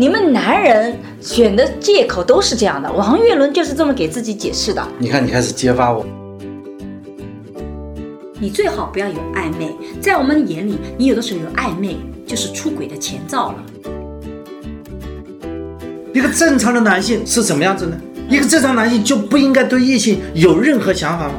[0.00, 4.80] 你们男人选的借口都是这样的，王岳伦就是这么给自己解释的。
[4.96, 6.06] 你看，你开始揭发我。
[8.38, 13.56] 你最好不要有暧昧，在我们眼里，你有的时候有暧昧就是出轨的前兆了。
[16.14, 18.00] 一个正常的男性是什么样子呢？
[18.28, 21.34] 一个正常男性就不应该对异性有任何想法吗？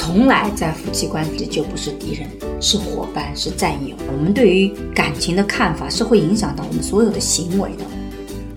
[0.00, 2.26] 从来在夫妻关系里就不是敌人，
[2.58, 3.94] 是伙伴，是战友。
[4.10, 7.84] 我们对于感情的看法是会影响到我们所有的行为的。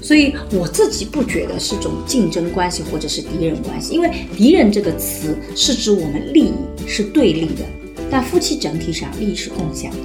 [0.01, 6.53] 所以我自己不觉得是种竞争关系或者是敌人关系，因为敌人这个词是指我们利益
[6.87, 7.65] 是对立的，
[8.09, 9.97] 但夫妻整体上利益是共享的。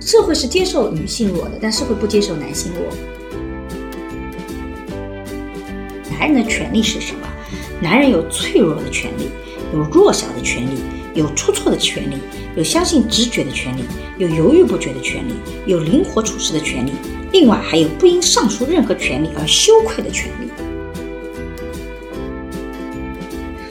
[0.00, 2.86] 社会是接受女性弱的，但社会不接受男性弱。
[6.16, 7.26] 男人的权利是什么？
[7.84, 9.28] 男人有脆弱的权利，
[9.74, 10.78] 有弱小的权利，
[11.12, 12.16] 有出错的权利，
[12.56, 13.82] 有相信直觉的权利，
[14.16, 15.34] 有犹豫不决的权利，
[15.66, 16.92] 有灵活处事的权利。
[17.30, 20.48] 另外还有不因上述任何权利而羞愧的权利。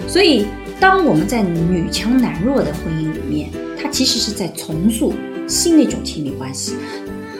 [0.07, 0.45] 所以，
[0.79, 5.11] 当我们在女强男弱的婚姻里面，它其实是在重塑
[5.47, 6.75] 新的一种亲密关系。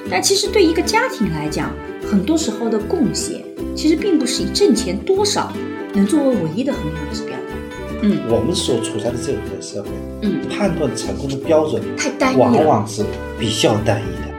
[0.09, 1.71] 但其实对一个家庭来讲，
[2.09, 3.43] 很多时候的贡献
[3.75, 5.53] 其实并不是以挣钱多少
[5.93, 7.35] 能作为唯一的衡量指标。
[8.01, 9.89] 嗯，我们所处在的这个社会，
[10.23, 13.05] 嗯，判断成功的标准太单一往了，往是
[13.39, 14.33] 比较单一的。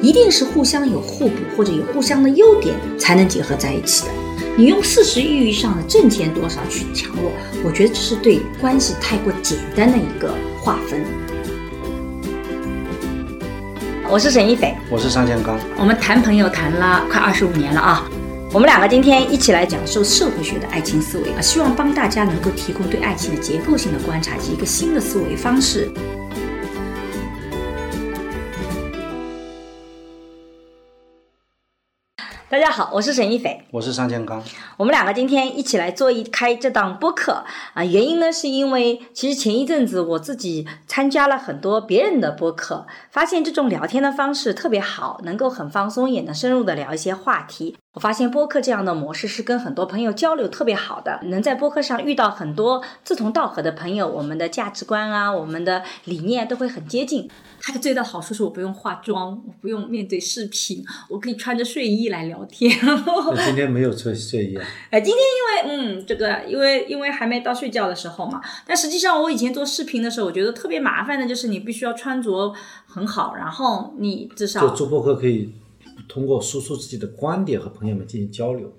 [0.00, 4.12] 一定是互相有互补或者有互相的优点才能结合在一起的。
[4.56, 7.30] 你用事实意义上的挣钱多少去强弱，
[7.64, 11.04] 我觉得这是对关系太过简单的一个划分。
[14.08, 18.08] 我是沈一斐，我是张建刚，我们谈朋友谈了快二十五年了啊。
[18.52, 25.88] 我们两个今天一起来讲授社会学的爱情思维啊，希望帮大家能够提供对爱情的结构性的观察及一个新的思维方式。
[32.48, 33.62] 大家好，我是沈一斐。
[33.70, 34.42] 我是尚建刚。
[34.76, 37.44] 我们两个今天一起来做一开这档播客
[37.74, 47.76] 啊，原因呢是因为其实前一阵子我自己参加了很多别人的播客，发现这种聊天的方式特别好，能够很放松，也能深入的聊一些话题。
[47.92, 57.28] 我发现播客这样的模式是跟很多朋友交流特别好的，能在播客上遇到很多志同道合的朋友，我们的价值观啊，我们的理念都会很接近。
[57.60, 62.70] 它的最大好处是我不用化妆，我不用面对视频，我可以穿着睡衣来聊天。
[62.80, 64.64] 我 今天没有穿睡衣啊。
[64.90, 72.52] 哎，今天因为嗯，这个因为因为还没到睡觉的时候嘛，但实际上我以前做视频的时候，我觉得特别麻烦的就是你必须要穿着
[72.86, 75.52] 很好，然后你至少就做播客可以
[76.10, 78.70] 通过输出自己的观点和朋友们进行交流。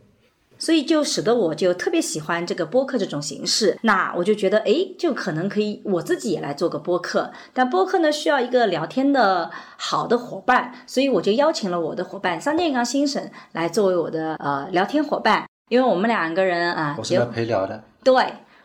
[0.59, 3.75] 所以就使得我就特别喜欢这个播客这种形式。
[3.81, 7.31] 那我就觉得，哎，就可能可以我自己也来做个播客。
[7.51, 17.83] 但播客呢，需要一个聊天的好的伙伴，所以我就邀请了我的伙伴桑建刚先生来作为我的呃聊天伙伴，因为我们两个人啊，我是来陪聊的。
[18.03, 18.13] 对。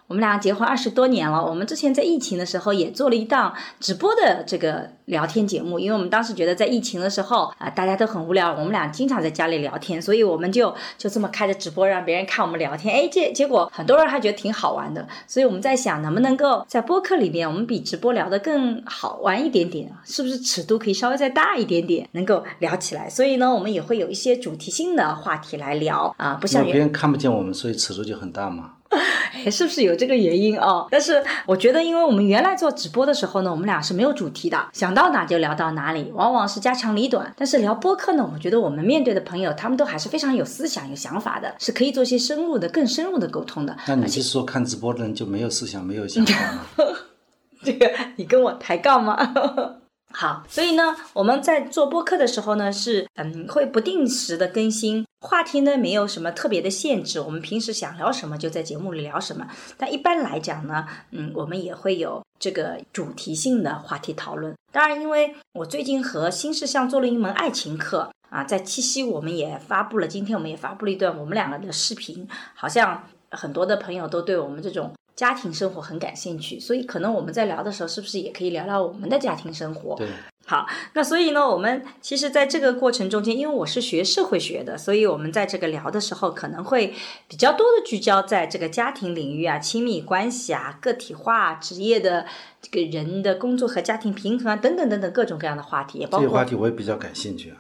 [0.09, 23.11] 我们俩结婚二十多年了，我们之前在疫情的时候也做了一档直播的这个聊天节目，因为我们当时觉得在疫情的时候啊，大家都很无聊，我们俩经常在家里聊天，所以我们就就这么开着直播让别人看我们聊天，哎，结结果很多人还觉得挺好玩的，所以我们在想能不能够在播客里面我们比直播聊得更好玩一点点，是不是尺度可以稍微再大一点点，能够聊起来？
[23.11, 28.75] 所以呢，我们也会有一些主题性的话题来聊啊，不像别人看不见我们，所以尺度就很大嘛。
[29.45, 30.87] 哎，是不是有这个原因哦？
[30.91, 37.33] 但是我觉得，因为我们原来做直播的时候呢，我们俩是没有主题的，想到哪就聊到哪里，往往是家长里短。
[37.37, 43.77] 但是聊播客呢，我觉得我们面对的朋友，他们都还是非常有思想、有想法的，是可以做一些深入的、更深入的沟通的。
[43.87, 46.61] 那你是说看直播的人就没有思想、没有想法吗？
[47.63, 49.17] 这个你跟我抬杠吗？
[50.19, 59.47] 好，所以呢，我们在做播客的时候呢，是嗯，会不定时的更新话题呢，没有什么特别的限制，我们平时想聊什么就在节目里聊什么。
[59.77, 64.55] 但一般来讲呢，嗯，我们也会有这个主题性的话题讨论。
[64.73, 74.91] 当然，因为我最近和新事项做了一门爱情课啊，在七夕我们也发布了，今天我们也发布了一段我们两个的视频，好像很多的朋友都对我们这种。
[75.17, 79.97] 家庭生活很感兴趣，所以可能我们在聊的时候，是不是也可以聊聊我们的家庭生活？
[79.97, 80.07] 对，
[80.45, 86.93] 好，那所以呢，我们其实在这个过程中间，因为我是学社会学的，所以我们在这个聊的时候，可能会
[87.27, 92.27] 比较多的聚焦在这个家庭领域啊、亲密关系啊、个体化、职业的
[92.61, 97.57] 这个人的工作和家庭平衡啊等等等等各种各样的话题，也包括这些话题我也比较感兴趣啊。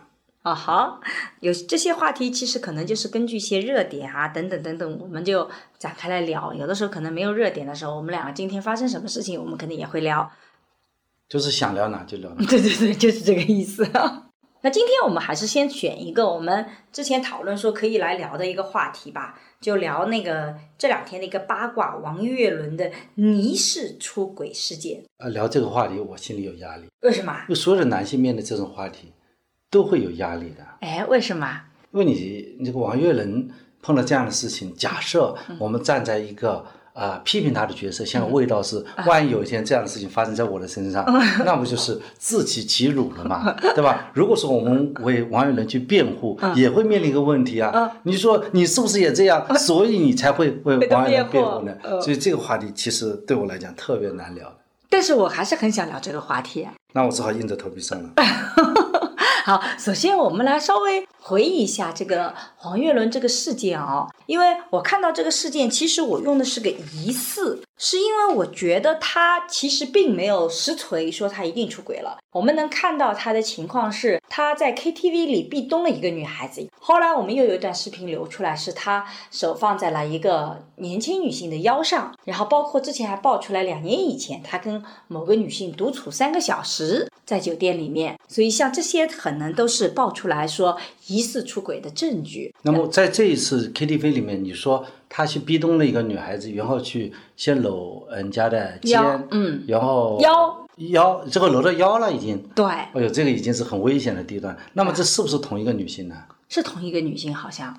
[0.47, 1.01] 啊，好，
[1.41, 6.55] 有这些话题，其实可能就是根据一些热点啊，等等等等，我们就展开来聊。
[6.55, 10.31] 有的时候可能没有热点的时候，我们两个今天发生什么事情，我们肯定也会聊。
[11.29, 12.37] 就是想聊哪就聊哪。
[12.47, 13.85] 对对对，就是这个意思。
[14.63, 25.03] 那今天我们还是先选一个我们之前讨论说可以来聊的一个话题吧，就聊那个这两天的一个八卦，王岳伦的疑似出轨事件。
[25.19, 27.33] 呃，聊这个话题我心里有压力，为什么？
[27.43, 29.13] 因为所有的男性面对这种话题
[29.71, 30.65] 都会有压力的。
[30.81, 31.61] 哎，为什么？
[31.93, 33.49] 因为你这个王岳伦
[33.83, 36.65] 碰到这样的事情，假设我们站在一个。
[36.97, 41.05] 啊，批评他的角色，像味道是，万一有一天这样的事情发生在我的身上，
[41.45, 44.11] 那不就是自取其辱了嘛， 对吧？
[44.15, 47.99] 如果说我们为王岳伦去辩护，也会面临一个问题啊。
[48.05, 49.47] 你说你是不是也这样？
[49.59, 51.77] 所以你才会为王岳伦辩护呢？
[52.01, 54.51] 所以这个话题其实对我来讲特别难聊。
[54.89, 56.67] 但是我还是很想聊这个话题。
[56.95, 58.09] 那我只好硬着头皮上了。
[59.47, 67.63] 好，首先我们来稍微回忆一下这个黄月伦这个事件啊，因为我看到这个事件，其实我用的是个疑似。
[67.79, 72.19] 是因为我觉得他其实并没有实锤说他一定出轨了。
[72.33, 76.67] 我们能看到他的情况是他在 KTV 里壁咚了一个女孩子。
[76.79, 82.15] 后来我们又有一段视频流出来，是他手放在了一个年轻女性的腰上。
[82.25, 88.19] 然后包括之前还爆出来，两年以前他跟某个女性独处三个小时在酒店里面。
[88.29, 90.77] 所以像这些可能都是爆出来说
[91.07, 92.55] 疑似出轨的证据。
[92.63, 94.85] 那么在这一次 KTV 里面，你说？
[95.17, 102.37] 他去壁咚了一个女孩子，然后去先搂人家的肩，嗯，然后腰腰，这个搂到腰了已经。
[102.55, 104.55] 对，哎呦，这个已经是很危险的地段。
[104.75, 106.15] 那么这是不是同一个女性呢？
[106.51, 107.75] 是同一个女性，好像。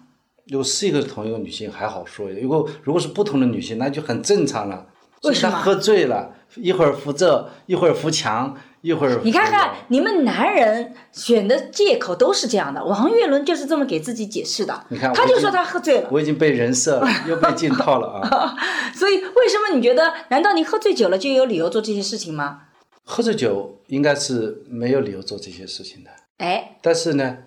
[0.47, 4.87] 如果是一个同一个女性还好说，如果如果是不同的女性，那就很正常了。
[5.21, 5.55] 为什么？
[5.59, 8.57] 喝醉了，一会儿扶这，一会儿扶墙。
[8.87, 12.81] 一会儿，你看看你们男人选的借口都是这样的。
[12.85, 14.85] 王岳伦就是这么给自己解释的。
[14.87, 16.07] 你看，他就说他喝醉了。
[16.09, 18.55] 我已经被人设了， 又被进套了啊！
[18.95, 20.13] 所以，为什么你觉得？
[20.29, 22.61] 难道你喝醉酒了就有理由做这些事情吗？
[23.03, 26.09] 喝醉酒应该是没有理由做这些事情的。
[26.37, 27.39] 哎，但是呢，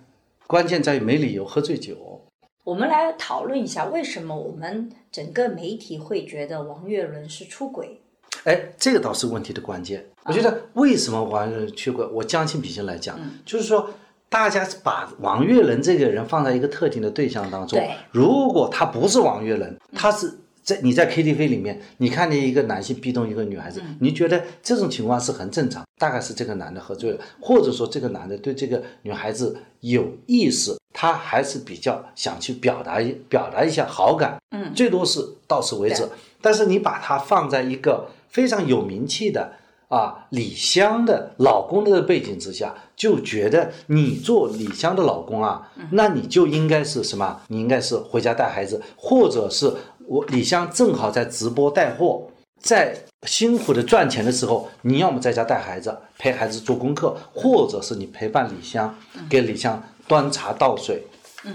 [0.46, 2.26] 关键在于没理由喝醉酒。
[2.64, 8.02] 我们来讨论一下，为什么我们整个媒体会觉得王岳伦是出轨？
[8.44, 10.06] 哎，这个倒是问题的关键。
[10.30, 12.06] 我觉得为什么王岳伦出轨？
[12.12, 13.90] 我将心比心来讲，就是说，
[14.28, 17.76] 大家把王岳伦这个人放在一个特定的对象当中。
[18.12, 25.82] 如果他不是王岳伦，他是在你在 KTV 里面，你看见一个男性壁咚一个女孩子，你觉得这种情况是很正常。
[25.98, 34.38] 大概是这个男的喝醉了，或者说这个男的对这个女孩子有意思，他还是比较想去表达一表达一下好感。
[34.52, 36.08] 嗯，最多是到此为止。
[36.40, 38.06] 但是你把他放在一个。
[38.30, 39.54] 非常有名气的
[39.90, 47.40] 啊，李湘的老公的背景之下，就觉得你做李湘的老公啊，那你就应该是什么？
[47.48, 49.74] 你应该是回家带孩子，或者是
[50.06, 52.28] 我李湘正好在直播带货，
[52.60, 52.96] 在
[53.26, 58.94] 辛苦的赚钱的时候，你要么在家带孩子，陪孩子做功课，或者是你陪伴李湘，
[59.28, 61.02] 给李湘端茶倒水，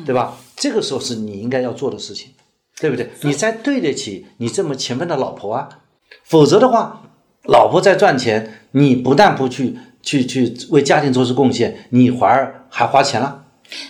[0.06, 0.38] 对吧？
[0.58, 2.34] 这个时候是你应该要做的事情，
[2.82, 3.10] 对不对？
[3.22, 5.70] 你才对得起你这么勤奋的老婆啊。
[6.24, 7.04] 否则的话，
[7.48, 13.46] 老婆在赚钱，你不但不去去去为家庭做出贡献，你反而还花钱了，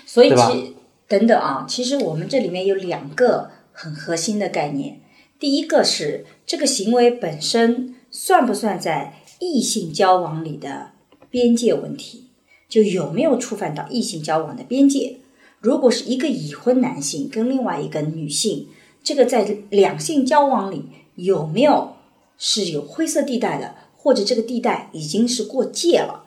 [0.06, 0.76] 所以其
[1.08, 5.02] 等等啊，其实我们这里面有两个很核心的概念。
[5.40, 10.92] 第一个是这个行为本身算不算在异性交往里的
[11.30, 12.30] 边界问题，
[12.70, 15.18] 就有没有触犯到异性交往的边界？
[15.60, 18.68] 如果是一个已婚男性跟另外一个女性，
[19.04, 20.86] 这个在两性交往里
[21.16, 21.95] 有没有？
[22.38, 26.26] 是有灰色地带的，或者这个地带已经是过界了。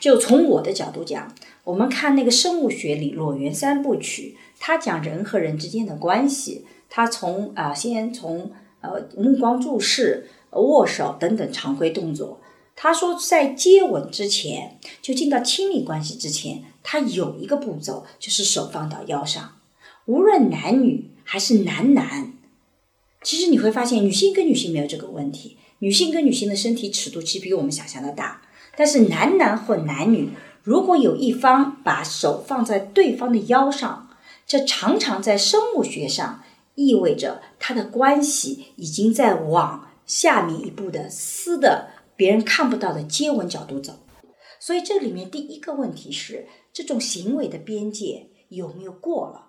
[0.00, 1.32] 就从我的角度讲，
[1.62, 12.40] 我们看那个生物学里裸猿三部曲，它讲人和人之间的关系，它从啊先从呃目光注视、握手等等常规动作。
[12.76, 19.58] 他说在接吻之前，就进到亲密关系之前，他有一个步骤，就是手放到腰上，
[20.06, 22.33] 无论男女还是男男。
[23.24, 28.42] 其实你会发现，女性跟女性没有这个问题，女性跟女性的身体尺度其实比我们想象的大。
[28.76, 30.28] 但是男男或男女，
[30.62, 34.10] 如果有一方把手放在对方的腰上，
[34.46, 43.94] 这常常在生物学上意味着他的关系已经在往下面一步的私的、别人看不到的接吻角度走。
[44.60, 49.46] 所以这里面第一个问题是，这种行为的边界有没有过了？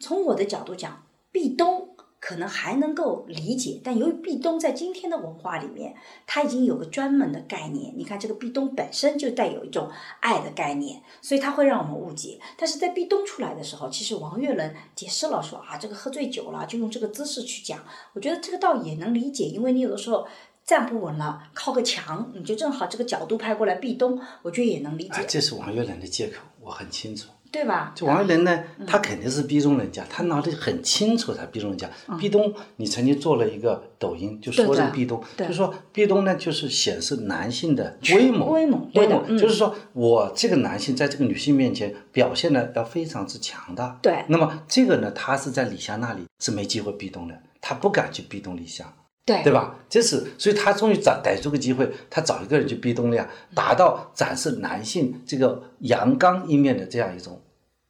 [0.00, 1.90] 从我的角度讲，壁咚。
[2.22, 5.92] 可能还能够理解，但由于壁咚在今天的文化里面，
[6.24, 7.92] 它已经有个专门的概念。
[7.96, 12.38] 你看，这个壁咚本身就带有一种爱的概念，所以它会让我们误解。
[12.56, 17.84] 但是在壁咚出来的时候，其实王岳伦解释了说啊，这个喝醉酒了，就用这个姿势去讲。
[18.12, 20.24] 我觉得这个倒也能理解，因为你有的时候
[20.64, 27.28] 站不稳了，靠个墙，你就正好这个角度拍过来壁咚，我觉得也能理解，这是王岳伦的借口，我很清楚。
[27.52, 27.92] 对吧？
[27.94, 31.88] 就王岳伦呢，他肯定是逼咚人家，他脑子里很清楚，他逼咚人家。
[32.18, 43.98] 壁咚，你曾经做了一个抖音，就说这个壁咚，就说壁咚呢，就是显示男性的威猛，威猛，对的，就是说我这个男性在这个女性面前表现的要非常之强大。
[44.00, 44.24] 对。
[44.28, 48.90] 那么这个呢，他是在李湘那里是没机会壁咚的，他不敢去壁咚李湘。
[49.24, 49.76] 对，对吧？
[49.88, 57.40] 这是，所以他终于找逮住个机会，他找一个人去逼东亮，达到展示男性这个阳刚一面的这样一种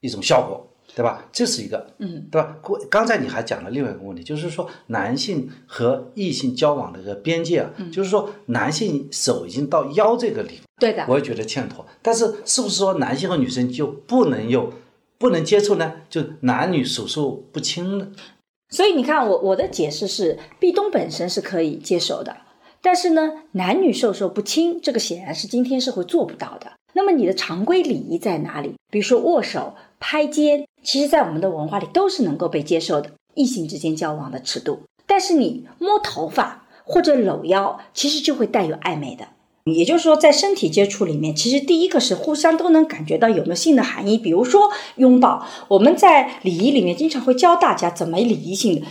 [0.02, 1.24] 一种效果，对吧？
[1.32, 2.54] 这是一个，嗯，对吧？
[2.90, 11.86] 刚才你还讲了另外一个问题，就是说男性和异性交往的一个边界啊，就是说男性手已经到腰这个地方，对的，我也觉得欠妥。
[12.02, 14.70] 但是是不是说男性和女生就不能有
[15.16, 15.94] 不能接触呢？
[16.10, 18.08] 就男女手术不亲呢？
[18.70, 22.36] 所以你看，我我的解释是，壁咚本身是可以接受的，
[22.80, 26.72] 但是呢，男女授受不亲，这个显然是今天社会做不到的。
[26.94, 28.74] 那么你的常规礼仪在哪里？
[28.90, 34.80] 比如说握手、拍肩，其实在我们的文化里都是能够被接受的，异性之间交往的尺度。
[35.06, 39.28] 但是你摸头发或者搂腰，其实就会带有暧昧的。
[39.64, 44.18] 也就是说，在身体接触里面，其实第一个是互相都能感觉到有没有性的含义。
[44.18, 48.86] 比如说拥抱，我们在礼仪里面经常会教大家怎么礼仪性的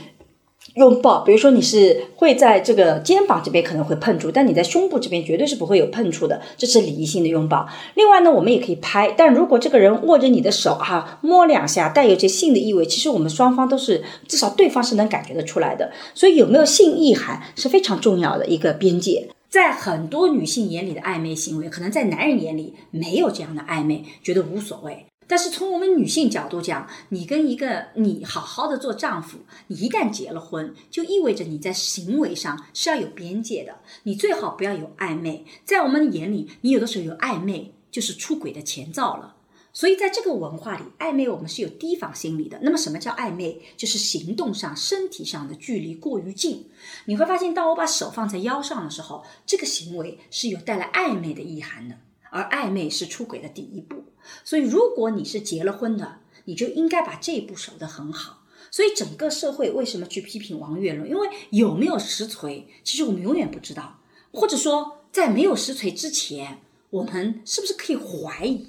[0.76, 1.22] 拥抱。
[1.22, 7.68] 比如说你是会在这个肩膀这边可能会碰触，但你在胸部这边绝对是不会有碰触的，这是礼仪性的拥抱。
[7.96, 15.92] 另外呢，我们也可以拍，但如果这个人握着你的手哈，摸两下带有些性的意味，其实我们双方都是至少对方是能感觉得出来的。
[16.14, 19.30] 所以有没有性意涵是非常重要的一个边界。
[19.50, 25.06] 在很多女性眼里的暧昧行为，可能在男人眼里没有这样的暧昧，觉得无所谓。
[25.32, 35.46] 但是从我们女性角度讲，你跟一个你好好的做丈夫，你一旦结了婚，就意味着你在行为上是要有边界的，你最好不要有暧昧。
[35.64, 39.38] 在我们眼里，你有的时候有暧昧就是出轨的前兆了。
[39.72, 42.60] 所以，在这个文化里，暧昧我们是有提防心理的。
[42.62, 43.62] 那么，什么叫暧昧？
[43.78, 46.70] 就是行动上、身体上的距离过于近。
[47.06, 51.96] 你会发现，当我把手放在腰上的时候，这个行为是有带来暧昧的意涵的。
[52.32, 54.04] 而暧昧是出轨的第一步。
[54.44, 58.44] 所以，如果你是结了婚的，你就应该把这一步守得很好。
[58.70, 61.10] 所以，整个社会为什么去批评王岳伦？
[61.10, 64.00] 因为有没有实锤，其实我们永远不知道。
[64.32, 66.60] 或者说，在没有实锤之前，
[66.90, 68.68] 我们是不是可以怀疑？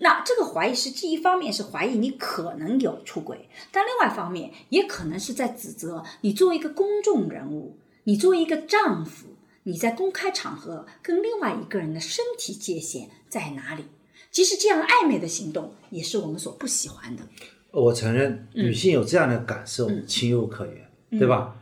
[0.00, 9.26] 那这个怀疑是，第一方面是怀疑你可能有出轨，但另外一方面也可能是在指责你作为一个公众人物，你作为一个丈夫，
[9.64, 13.84] 你在公开场合跟另外一个人的身体界限在哪里？
[14.30, 17.22] 其实这样暧昧的行动也是我们所不喜欢的。
[17.70, 21.54] 我承认女性有这样的感受，情有可原，对吧？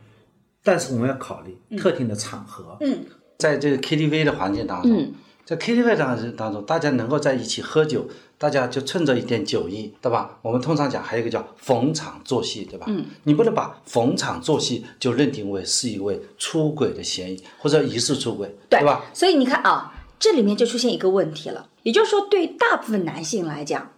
[0.63, 3.05] 但是我们要考虑特定的场合，嗯，
[3.37, 5.13] 在这个 KTV 的环境当中，
[5.45, 8.07] 在 KTV 当中当中，大家能够在一起喝酒。
[8.39, 10.37] 大家就趁着一点酒意，对吧？
[10.43, 12.85] 我们通常讲还有一个叫逢场作戏，对吧？
[12.87, 19.03] 嗯，你不能把逢场作戏就认定为是一位出轨的嫌疑或者疑似出轨，对吧？
[19.11, 23.91] 所以你看啊，这里面就出现一个问题了，也就是说，对大部分男性来讲，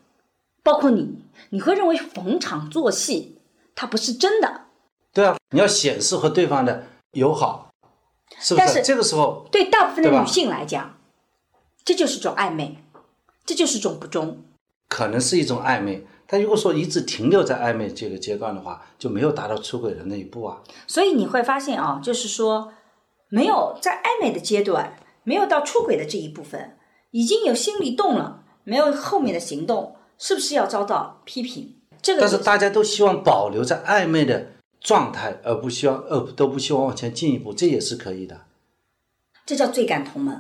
[0.64, 3.38] 包括你，你会认为逢场作戏，
[3.76, 4.66] 它不是真的。
[5.14, 7.72] 对啊，你要显示和对方的友好，
[8.40, 8.82] 是不是？
[8.82, 10.98] 这个时候对大部分的女性来讲，
[11.84, 12.78] 这就是种暧昧。
[13.46, 14.44] 这就是种不忠，
[14.88, 16.06] 可能是一种暧昧。
[16.28, 20.62] 但如果说一直停留在暧昧这个阶段的话，就没有达到出轨的那一步啊。
[20.86, 22.72] 所以你会发现啊，就是说，
[23.30, 26.78] 没有在暧昧的阶段，没有到出轨的这一部分，
[27.12, 31.76] 已经有心理动了，没有后面的行动，是不是要遭到批评？
[32.02, 32.22] 这个。
[32.22, 38.46] 但是大家都希望保留在暧昧的状态，而不希望呃都不希望往前进一步，这也是可以的。
[39.46, 40.40] 这叫罪感同盟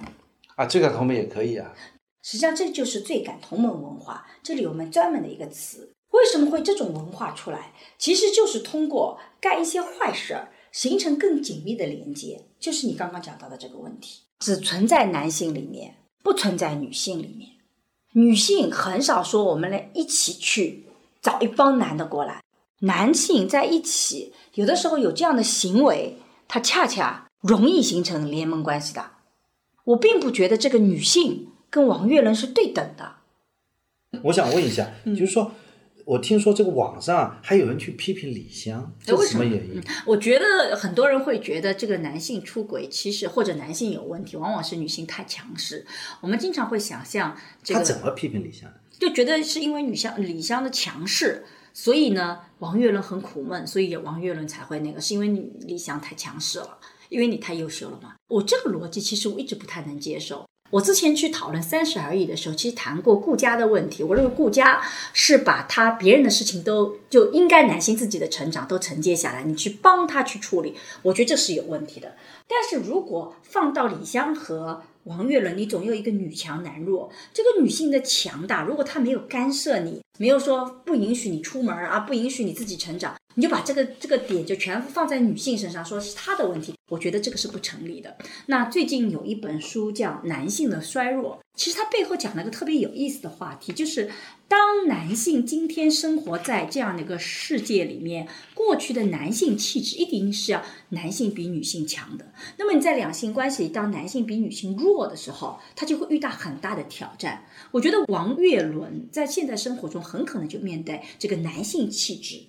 [0.55, 1.73] 啊，罪感同盟也可以啊。
[2.21, 4.27] 实际上，这就是罪感同盟文化。
[4.43, 7.73] 这里我们专门的一个词，为什么会这种文化出来？
[7.97, 12.45] 其实就是通过干一些坏事儿，形成更紧密的连接。
[12.59, 17.51] 就是你刚刚讲到的这个问题，只存在男性里面，不存在女性里面。
[18.13, 20.85] 女性很少说我们来一起去
[21.21, 22.41] 找一帮男的过来。
[22.79, 26.17] 男性在一起，有的时候有这样的行为，
[26.47, 29.11] 它恰恰容易形成联盟关系的。
[29.83, 31.45] 我并不觉得这个女性。
[31.71, 33.17] 跟王岳伦是对等的。
[34.23, 35.51] 我想问一下，就是说，
[36.09, 39.79] 我听说这个网上还有人去批评李湘，这是什么原因？
[40.07, 45.85] 我觉得很多人会觉得这个男性出轨，其实或者男性有问题，往往是女性太强势。
[46.21, 48.79] 我们经常会想象这个，他怎么批评李湘的？
[48.97, 55.27] 就觉得是因为女香李湘的强势，所以呢，王岳伦很苦闷，所以王岳伦才会那个，是因为
[55.67, 56.79] 李湘太强势了。
[57.09, 58.15] 因为你太优秀了嘛。
[58.27, 60.47] 我这个逻辑其实我一直不太能接受。
[60.71, 64.03] 我之前去讨论三十而已的时候，其实谈过顾家的问题。
[64.03, 64.81] 我认为顾家
[65.13, 72.15] 是把他别人的事情都就应该男性自己的成长都承接下来，你去帮他去处理，我觉得这是有问题的。
[72.47, 83.15] 但是如果放到李湘和王岳伦，你总有一个女强男弱，这个女性的强大，如果她没有干涉你，没有说不允许你出门啊，不允许你自己成长。
[83.35, 88.17] 你就把这个这个点就全部放在女性身上，说是她的问题，我觉得这个是不成立的。
[88.47, 94.09] 那最近有一本书叫《男性的衰弱》，其实它背后讲了个特别有意思的话题，就是
[94.49, 102.33] 当男性今天生活在这样的一个世界里面，过去的男性气质一定是要男性比女性强的。
[102.57, 107.45] 那么你在两性关系里，当男性比女性弱的时候，他就会遇到很大的挑战。
[107.71, 112.41] 我觉得王岳伦在现代生活中很可能就面对这个男性气质。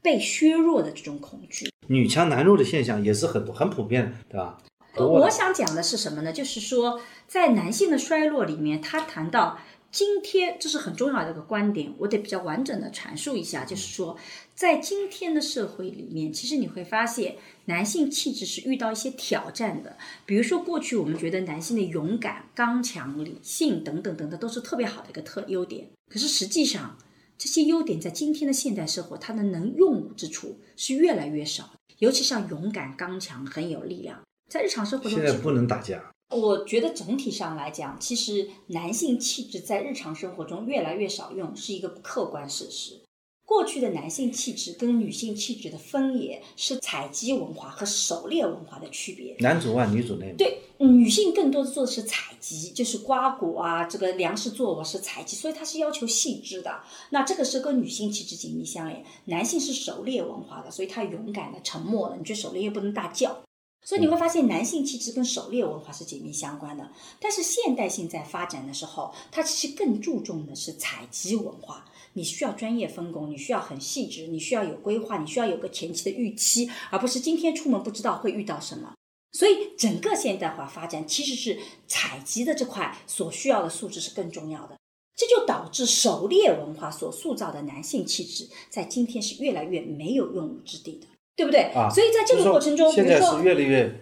[0.00, 4.58] 被削弱的这种恐惧，女强男弱的现象也是很很普遍的，对吧？
[4.96, 6.32] 我想讲的是什么呢？
[6.32, 9.58] 就是说，在男性的衰落里面，他谈到
[9.90, 13.64] 今天，这是很重要的一个观点，我得比较完整的阐述一下。
[13.64, 14.16] 就是说，
[14.54, 17.34] 在今天的社会里面，其实你会发现，
[17.64, 19.96] 男性气质是遇到一些挑战的。
[20.24, 25.88] 比如说，过去我们觉得男性的勇敢、刚强、理性等等等等，都是特别好的一个特优点。
[26.08, 26.96] 可是实际上，
[27.38, 31.70] 这些优点在今天的现代社会，它的能用武之处是越来越少。
[31.98, 36.12] 尤其像勇敢、刚强、很有力量，在日常生活中现在不能打架。
[36.30, 43.00] 我觉得总体上来讲，其实男性气质在日常生活中越来越少用，是一个客观事实。
[43.48, 50.34] 过去的男性气质跟女性气质的分野是采集文化和狩猎文化的区别，男主外女主内。
[50.36, 56.78] 对，女性更多的做的是采集，就是瓜果啊，这个粮食作物是采集，所以它是要求细致的。
[57.08, 59.02] 那这个是跟女性气质紧密相连。
[59.24, 63.34] 男性是狩猎文化的，所以他勇敢的、沉默的，你去狩猎又不能大叫，
[63.82, 66.86] 所以你会发现男性气质跟狩猎文化是紧密相关的。
[67.18, 71.86] 但是现代性在发展的时候，它其实更注重的是采集文化。
[72.18, 78.92] 你需要专业分工，你需要很细致，你需要有规划，你需要有个前期的预期，而不是今天出门不知道会遇到什么。
[79.30, 84.76] 所以，整个现代化发展其实是采集的这块所需要的素质是更重要的。
[85.14, 91.70] 这就导致狩猎文化所塑造的男性气质，在今天是越来越没有用武之地的，对不对？
[91.72, 93.92] 啊，所以在这个过程中，现在是越来越，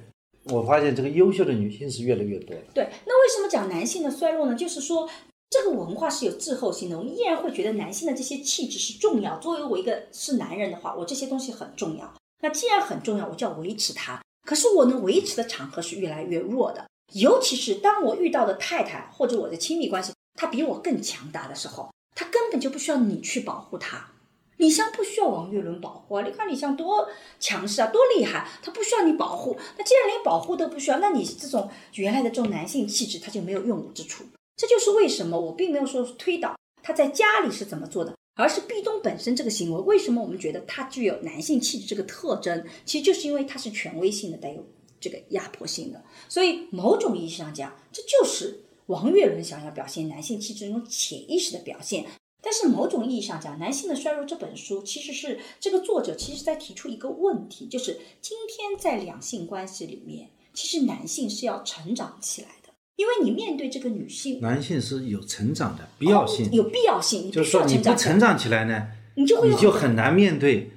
[0.44, 2.57] 我发现这个优秀的女性是越来越多。
[2.72, 4.55] 对，那为什么讲男性的衰落呢？
[4.55, 5.07] 就是说。
[5.48, 9.38] 这个文化是有滞后性的，我们依然会觉得男性的这些气质是重要。
[9.38, 12.12] 作为我一个是男人的话，我这些东西很重要。
[12.42, 14.20] 那既然很重要，我就要维持它。
[14.44, 24.11] 可是我能维持的场合是越来越弱的，尤其是当我遇到的太太或者我的亲密关系，他比我更强大的时候，他根本就不需要你去保护他。
[24.56, 26.22] 李湘不需要王岳伦保护啊！
[26.22, 29.56] 你看李湘多强势啊，多厉害，他不需要你保护。
[29.76, 34.24] 那既然连保护都不需要，那你这种原来的这种男性气质，他就没有用武之处。
[34.57, 42.64] 这就是为什么我并没有说推导他在家里是怎么做的，而是壁咚本身这个行为，为什么我们觉得他具有男性气质这个特征？
[42.85, 44.64] 其实就是因为他是权威性的，带有
[44.99, 46.03] 这个压迫性的。
[46.29, 52.07] 所以某种意义上讲，这就是王岳伦想要表现男性气质那种潜意识的表现。
[52.42, 62.49] 但是某种意义上讲，《男性的衰弱》这本书其实是这个作者其实在提出一个问题，就是今天在两性关系里面，其实男性是要成长起来。
[62.96, 67.30] 因为你面对这个女性，男性是有成长的必要性，有必要性。
[67.30, 70.70] 就是说，你不成长起来呢，你就会你就很难面对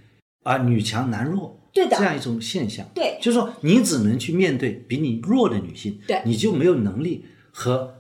[0.44, 2.86] 啊女强男弱对的这样一种现象。
[2.94, 7.96] 对，就是说，你只能去面对比你弱的女性，对，你就没有能力和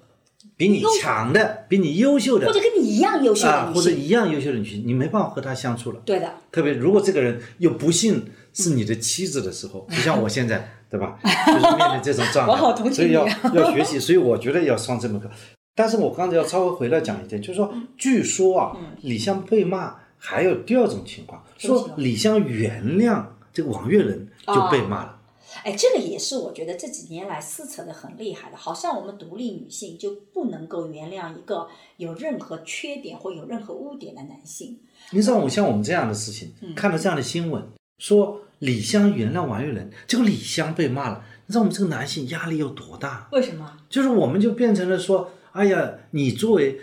[0.57, 6.01] 比你强的、比你优秀的，或者跟你一样优秀的啊，或者一样优秀的女性，你没办法和她相处了。
[6.03, 10.73] 对的，特别如果这个人又不幸是你的妻子的时候，就像我现在。
[10.89, 11.19] 对吧？
[11.23, 13.99] 就是面临这种状态， 所以要 要学习。
[13.99, 15.29] 所以我觉得要上这门课。
[15.75, 23.23] 但是我刚才要稍微回来讲一点，就是说，据说啊，李湘被骂还有第二种情况，说李湘原谅
[23.53, 25.15] 这个王岳伦就被骂了。
[25.63, 28.57] 哎，这个也是我觉得这几年来撕扯的很厉害的。
[28.57, 34.79] 好像我们独立女性就不能够原谅一个有任何缺点或有任何污点的男性。
[35.11, 37.63] 你知道，我像我们这样的事情，看到这样的新闻，
[37.99, 38.41] 说。
[38.59, 43.27] 李湘原谅王岳伦，结果李湘被骂了，你知道我们这个男性压力有多大？
[43.31, 43.65] 为什么？
[43.89, 46.79] 就是我们就变成了说，哎呀，你作为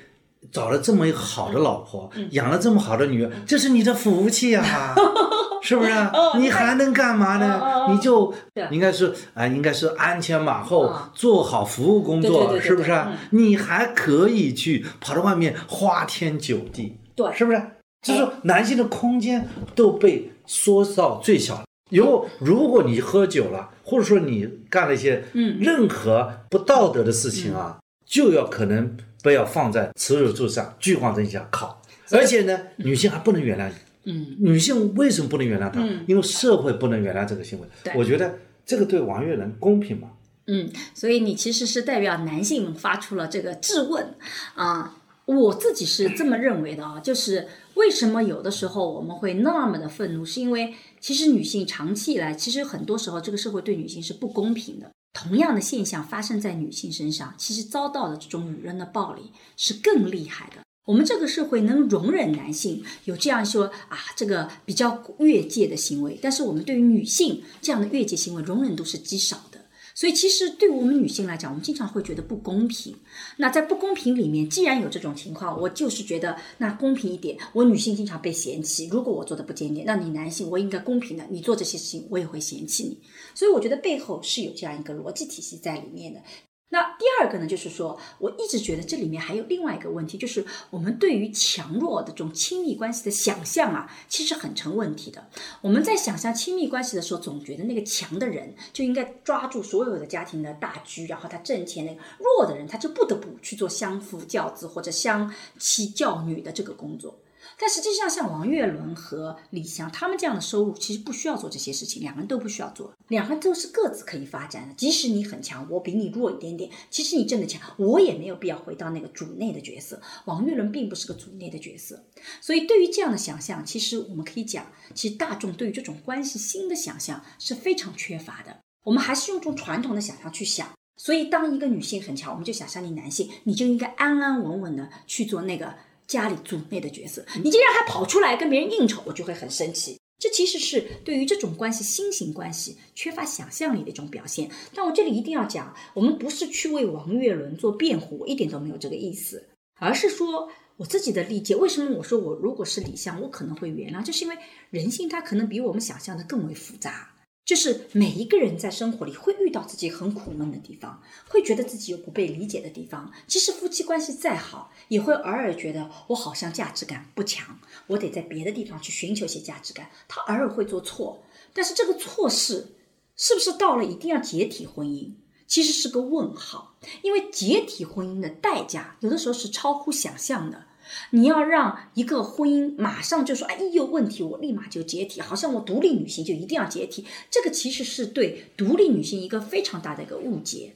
[0.50, 4.94] 找了这么好的老婆，养了这么好的女儿，这是你的福气呀，
[5.62, 5.90] 是不是？
[6.38, 7.60] 你还能干嘛呢？
[7.90, 8.32] 你就
[8.70, 13.04] 应该是啊，应该是鞍前马后做好服务工作，是不是？
[13.30, 17.62] 你还可以去跑到外面花天酒地，对，是不是？
[18.02, 21.64] 就是说男性的空间都被缩到最小。
[21.90, 31.80] 以后如果你喝酒了，或者说你干了一些嗯任何不道德的事情啊，就要可能不要放在耻辱柱上、聚光灯下烤。
[32.10, 33.74] 而且呢，女性还不能原谅你。
[34.12, 35.80] 嗯，女性为什么不能原谅他？
[35.80, 37.92] 嗯因为社会不能原谅这个行为对。
[37.96, 40.10] 我觉得这个对王岳伦公平吗？
[40.48, 44.14] 嗯，所以你其实是代表男性发出了这个质问
[44.54, 44.95] 啊。
[45.26, 54.90] 我自己是这么认为的啊，就是为什么有的时候我们会那么的愤怒，是因为其实女性长期以来，其实很多时候这个社会对女性是不公平的。
[55.12, 60.62] 同样的现象发生在女性身上，其实遭到的这种女人的暴力是更厉害的。
[60.84, 69.55] 我们这个社会能容忍男性有这样说啊，这个比较越界的行为，但是我们对于女性这样的越界行为容忍度是极少的。
[69.96, 72.94] 所以，其实对我们女性来讲，我们经常会觉得不公平。
[73.38, 77.38] 那在不公平里面，既然有这种情况，我就是觉得那公平一点。
[77.54, 82.98] 我女性经常被嫌弃，如果我做的不检点，那你男性我应该公平的，你做这些事情我也会嫌弃你。
[83.34, 86.20] 所以，我觉得背后是有这样一个逻辑体系在里面的。
[86.68, 95.28] 那第二个呢，就是说，我一直觉得这里面还有另外一个问题，就是我们对于强弱的这种亲密关系的想象啊，其实很成问题的。
[95.60, 107.16] 我们在想象亲密关系的时候，总觉得那个强的人就应该抓住所有的家庭的大局，然后他挣钱；那个弱的人，他就不得不去做相夫教子或者相妻教女的这个工作。
[107.58, 114.74] 但实际上，像王岳伦和李湘他们这样的收入，其实不需要做这些事情，两个人都不需要做，两个人都是各自可以发展的。
[114.74, 120.00] 即使你很强，我比你弱一点点，其实你挣的强，我也没有必要回到那个主内的角色。
[120.26, 122.04] 王岳伦并不是个主内的角色，
[122.42, 128.58] 所以对于这样的想象，其实我们可以讲，其实大众对于这种关系新的想象是非常缺乏的。
[128.84, 130.68] 我们还是用这种传统的想象去想。
[130.98, 135.74] 所以，当一个女性很强，我们就想象你男性，你就应该安安稳稳的去做那个。
[136.06, 139.98] 家里主内的角色，你竟然还跑出来跟别人应酬，我就会很生气。
[140.18, 144.50] 这其实是对于这种关系新型关系缺乏想象力的一种表现。
[144.74, 151.54] 但我这里一定要讲，我们不是去为王岳伦做辩护，我一点都没有这个意思，而是说我自己的理解。
[151.54, 154.38] 为什么我说我如果是李湘，我可能会原谅，就是因为
[154.70, 157.10] 人性它可能比我们想象的更为复杂。
[157.46, 163.12] 就是每一个人在生活里会遇到自己很苦闷的地方，会觉得自己有不被理解的地方。
[163.28, 169.88] 即使夫妻关系再好，也会偶尔觉得我好像价值感不强，我得在别的地方去寻求些价值感。
[170.08, 171.22] 他偶尔会做错，
[171.54, 172.74] 但是这个错事
[173.14, 175.12] 是不是到了一定要解体婚姻，
[175.46, 176.76] 其实是个问号。
[177.02, 180.66] 因为解体婚姻的代价有的时候是超乎想象的。
[181.10, 190.74] 你要让一个婚姻马上就说，哎，一有问题我立马就解体，好像我独立女性就一定要解体，这个其实是对独立女性一个非常大的一个误解。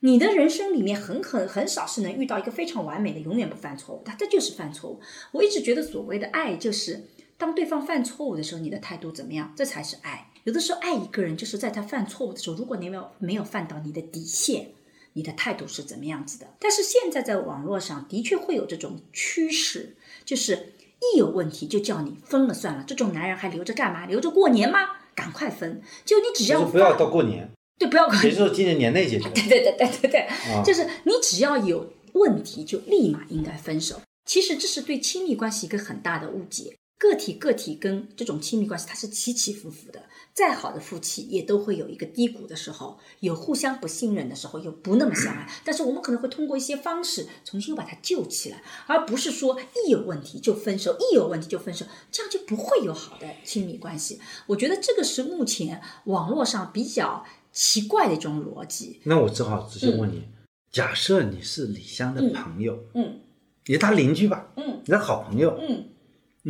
[0.00, 5.00] 你的人生里面很很很少是能遇到一个非常完美的，永远不犯错误，他这就是犯错误。
[5.32, 7.04] 我一直觉得所谓的爱就是
[7.36, 10.30] 当对方犯错误的时候，你的态度怎么样，这才是爱。
[10.44, 14.70] 有的时候爱一个人就是在他犯错误的时候，如果你没有没有犯到你的底线。
[15.18, 16.46] 你的态度是怎么样子的？
[16.60, 22.84] 但是现在在网络上的确会有这种趋势，就是一有问题就叫你分了算了。
[22.86, 24.06] 这种男人还留着干嘛？
[24.06, 24.78] 留着过年吗？
[25.16, 25.82] 赶快分！
[26.04, 29.28] 就你只要不要到过年，对，不要过年，也就是今年年内解决。
[29.30, 34.00] 对对对对对对，啊、就是你只要有问题就立马应该分手。
[34.24, 36.76] 其实这是对亲密关系一个很大的误解。
[36.98, 40.02] 个体个体跟这种亲密关系它是起起伏伏的，
[40.34, 45.48] 再好的夫妻也都会有一个低谷的时候，有互相不信任的时候，有不那么相爱。
[45.64, 54.20] 但是我们可能会通过一些方式重新把它救起来，而不是说一有问题就分手，一有问题就分手，这样就不会有好的亲密关系。
[54.48, 59.00] 我觉得这个是目前网络上比较奇怪的一种逻辑。
[59.04, 60.24] 那我只好直接问你：
[60.72, 63.20] 假设你是李湘的朋友，嗯，
[63.66, 64.52] 你是他邻居吧？
[64.56, 65.90] 嗯，你的好朋友，嗯。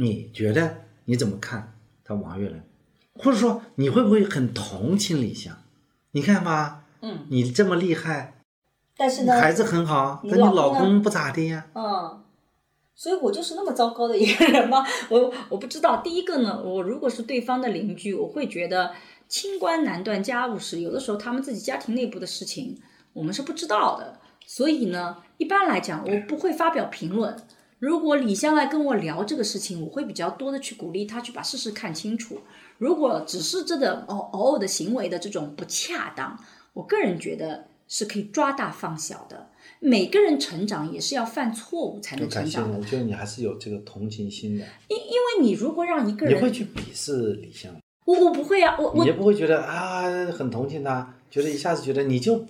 [0.01, 2.63] 你觉得你怎么看他王岳伦，
[3.15, 5.57] 或者说你会不会很同情李湘？
[6.13, 8.35] 你看吧，嗯，你这么厉害，
[8.97, 11.67] 但是呢，孩子很好，但你老公不咋地呀。
[11.75, 12.23] 嗯，
[12.95, 14.87] 所以我就是那么糟糕的一个人吗？
[15.11, 15.97] 我我不知道。
[15.97, 18.93] 第一个呢，我如果是对方的邻居，我会觉得
[19.27, 22.79] 清官难断家务事，有的时候他们自己家庭内部的事情
[23.15, 27.37] 我们是不知道的，所以呢，一般来讲我不会发表评论。
[27.79, 32.41] 如果李湘来跟我聊这个事情，我会比较多的去鼓励他去把事实看清楚。
[32.79, 36.39] 如果只是这个偶偶尔的行为的这种不恰当，
[36.73, 39.51] 我个人觉得是可以抓大放小的。
[39.81, 42.77] 每个人成长也是要犯错误才能成长的。
[42.79, 44.65] 我觉得你还是有这个同情心的。
[44.89, 47.71] 因因为你如果让一个人，你会去鄙视李湘？
[48.05, 52.45] 我我不会啊，我我也不会觉得啊很同情他，觉得一下子觉得你就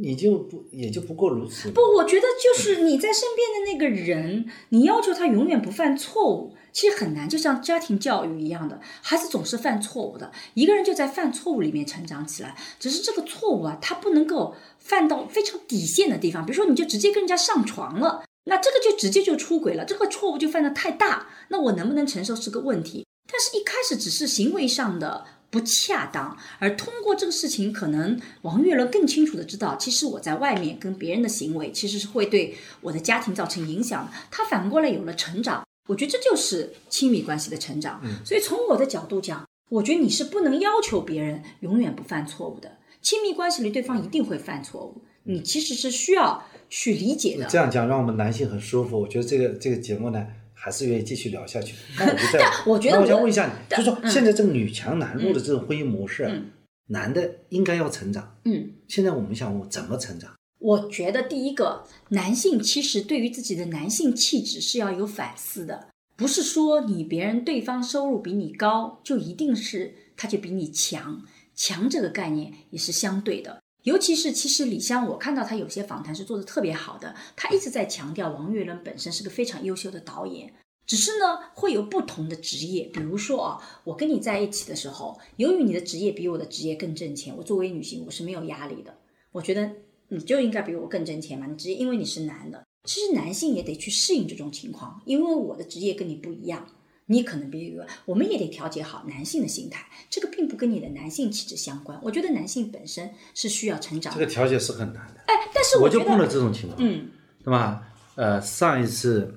[0.00, 1.70] 你就不也就不过如此。
[1.70, 7.28] 不，我觉得就是你在身边的那个人，你要求他永远不犯错误，其实很难。
[7.28, 12.56] 就像家庭教育一样的，孩子总是犯错误的，一个人就在犯错误里面成长起来。
[12.78, 16.44] 只是这个错误啊，他不能够犯到非常底线的地方。
[16.44, 23.06] 比如说，你就直接跟人家上床了，那这个就直接就出轨了，这个错误就犯的太大，那我能不能承受是个问题。
[23.30, 25.24] 但是，一开始只是行为上的。
[25.48, 34.12] 不恰当，而通过这个事情，可能王月伦更清楚的知道，其实我在外面跟别人的行为，其实是会对我的家庭造成影响的。
[34.30, 38.02] 他反过来有了成长，我觉得这就是亲密关系的成长。
[38.24, 42.78] 所以从我的角度讲，我觉得你是不能要求别人永远不犯错误的。
[43.00, 47.46] 亲密关系里，对方一定会犯错误，你其实是需要去理解的。
[47.46, 49.00] 这样讲让我们男性很舒服。
[49.00, 50.26] 我觉得这个这个节目呢。
[50.66, 51.76] 还是愿意继续聊下去。
[51.96, 56.42] 那我就在，我觉得，我想问一下你，就说现在这个女强男弱的这种婚姻模式，
[56.88, 58.36] 男的应该要成长。
[58.44, 60.34] 嗯，现在我们想问怎么成长？
[60.58, 71.22] 我觉得第一个，男性其实对于自己的男性气质是要有反思的，不是说你别人对方收入比你高，就一定是他就比你强。
[71.54, 73.62] 强这个概念也是相对的。
[73.86, 80.52] 尤其是，其实李湘，我看到他有些访谈是做的特别好的，他一直在强调王岳伦本身是个非常优秀的导演，
[80.84, 88.98] 只是呢会有不同的职业，比如说啊，我跟你在一起的时候，由于你的职业比我的职业更挣钱，我作为女性我是没有压力的，
[89.30, 89.70] 我觉得
[90.08, 96.66] 你就应该比我更挣钱嘛，你职业因为你是男的，其实男性也得去适应这种情况，因为我的职业跟你不一样。
[97.08, 101.96] 你可能比如，我们也得调节好男性的心态，这个并不跟你的男性气质相关。
[102.02, 104.12] 我觉得男性本身是需要成长。
[104.12, 105.20] 这个调节是很难的。
[105.26, 107.08] 哎，但是我就碰到这种情况，嗯，
[107.44, 107.86] 对吧？
[108.16, 109.32] 呃，上一次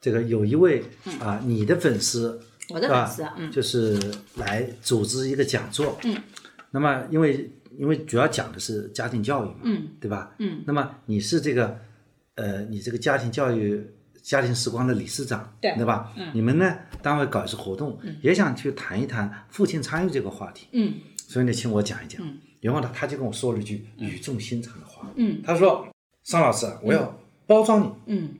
[0.00, 0.84] 这个有一位
[1.18, 4.00] 啊，你的粉丝，我的粉丝，嗯，就是
[4.36, 6.16] 来组织一个讲座，嗯，
[6.70, 10.36] 那么因为因为主要讲的是家庭教育嘛，嗯，对吧？
[10.38, 11.80] 嗯，那么你是这个，
[12.36, 13.84] 呃，你这个家庭教育。
[14.28, 16.12] 家庭时光的理事长，对对吧？
[16.14, 22.20] 嗯，你们呢单位搞一次活动，也想去谈一谈父亲参与这个话题，嗯，所以呢，请我讲一讲。
[22.20, 25.88] 嗯，然后呢，他就跟我说了一句语重心长的话，嗯，他说
[26.24, 28.34] ：“尚老师，我要包装你，嗯，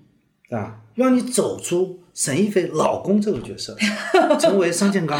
[0.50, 3.74] 啊，让你走出沈一飞老公这个角色，
[4.38, 5.18] 成为商建刚。”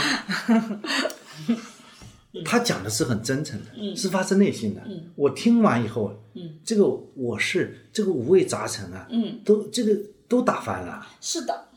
[2.45, 4.83] 他讲的是很真诚的，是发自内心的。
[5.15, 6.85] 我听完以后，嗯，这个
[7.17, 9.99] 我是这个五味杂陈啊，嗯，都这个。
[10.29, 11.69] 都打翻了，是的，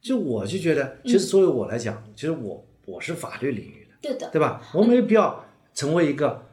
[0.00, 4.62] 就我就觉得，其实作为我来讲，其实我我是法律领域的，对的，对吧？
[4.72, 6.46] 我没有必要成为一个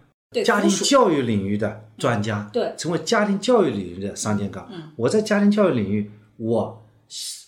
[0.43, 4.67] 家庭教育领域的专家，对，成为家庭教育领域的商建刚。
[4.69, 6.85] 嗯，我在家庭教育领域，我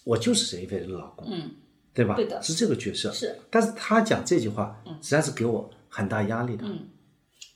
[0.05, 1.51] 我就是沈一菲的老公，嗯，
[1.93, 2.15] 对吧？
[2.15, 3.11] 对的，是这个角色。
[3.11, 6.65] 是，但是他讲这句话，实际上是给我很大压力的。
[6.65, 6.87] 嗯，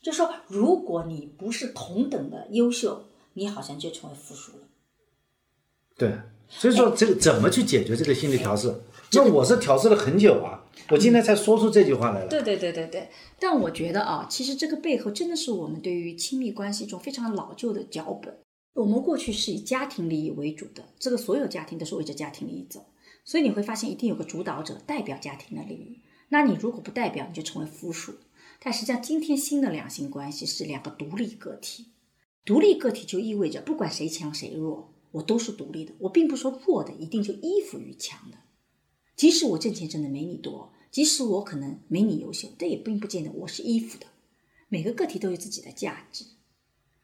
[0.02, 4.68] 就说如果你不是同等的优秀，你好像就成为附属了。
[5.96, 6.12] 对。
[6.48, 8.74] 所以说，这个怎么去解决这个心理调试？
[9.12, 12.28] 那我是调试了很久啊，我今天才说出这句话来了。
[12.28, 13.08] 对对对对对。
[13.38, 18.36] 但我觉得啊，其实这个背后真的是我们对于亲密关系一种非常老旧的脚本。
[18.74, 22.86] 我们过去是以家庭利益为主的，这个所有家庭都是围着家庭利益走，
[23.24, 26.00] 所以你会发现一定有个主导者代表家庭的利益。
[26.30, 28.14] 那你如果不代表，你就成为附属。
[28.60, 31.88] 但实际上，今天新的两性关系是两个独立个体，
[32.44, 34.93] 独立个体就意味着不管谁强谁弱。
[35.14, 38.38] 我都是独立的，我并不说弱的一定就依附于强的。
[39.14, 44.06] 即使我挣钱挣的没你多，即使我可能没你优秀，但也并不见得我是依附的。
[44.68, 46.24] 每个个体都有自己的价值，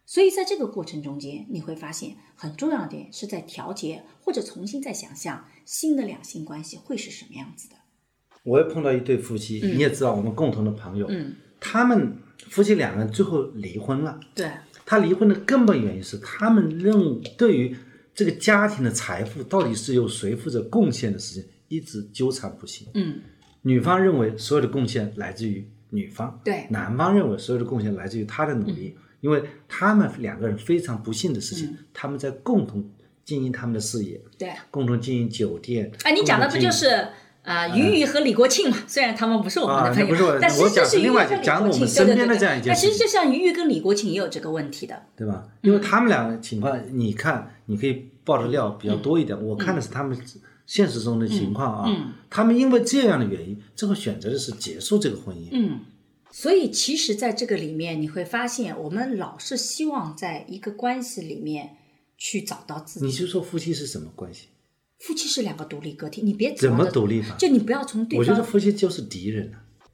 [0.06, 7.76] 所以在这个过程中间，你会发现很重要的点是在调节或者重新再想象新的两性关系会是什么样子的。
[8.42, 12.16] 我也碰到一对夫妻，你也知道我们共同的朋友，嗯，他们
[12.48, 14.18] 夫妻两个人最后离婚了。
[14.34, 14.50] 对，
[14.84, 17.76] 他离婚的根本原因是他们认对于。
[18.20, 22.86] 这个家庭的财富到底是由谁负责贡献的事情，一直纠缠不清。
[22.92, 23.18] 嗯，
[23.62, 32.86] 女方认为所有的贡献来自于女方，对；男方认为所有的贡献来自于他的努力，因为他们两个人非常不幸的事情，他们在共同
[33.24, 35.90] 经营他们的事业，对，共同经营酒店。
[36.02, 36.88] 哎，你讲的不就是
[37.42, 38.76] 啊，俞渝和李国庆嘛？
[38.86, 42.68] 虽然他们不是我们的朋友，但是这是俞渝和李国庆身边的这样一件事。
[42.68, 45.48] 那其实就像俞渝跟李国庆也有这个问题的，对吧？
[45.62, 48.09] 因为他们两个情况，你看，你可以。
[48.24, 50.16] 爆的料比较多一点，我看的是他们
[50.66, 52.14] 现实中的情况啊。
[52.28, 55.48] 他们因为这样的原因，最后选择的是结束这个婚姻。
[55.52, 55.80] 嗯，
[56.30, 61.76] 所以其实，在这个里面，你会发现，我们老是希望在一个关系里面
[62.16, 63.06] 去找到自己。
[63.06, 64.46] 你就说夫妻是什么关系？
[64.98, 67.34] 夫妻是两个独立个体，你别怎么独立法？
[67.36, 68.18] 就你不要从对方。
[68.18, 69.50] 我觉得夫妻就是敌人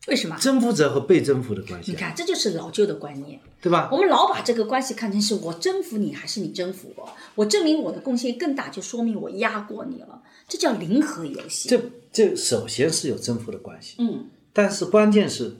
[0.08, 0.36] 为什么？
[0.38, 3.40] 征服者和被征服的关系啊，你看，这就是老旧的观念。
[3.60, 3.88] 对吧？
[3.90, 7.08] 我们老把这个关系看成是我征服你，还是你征服我？
[7.34, 10.22] 我证明我的贡献更大，就说明我压过你了。
[10.46, 11.68] 这叫零和游戏。
[11.68, 11.80] 这
[12.12, 15.56] 这首先是有征服的关系，嗯，但是关键是，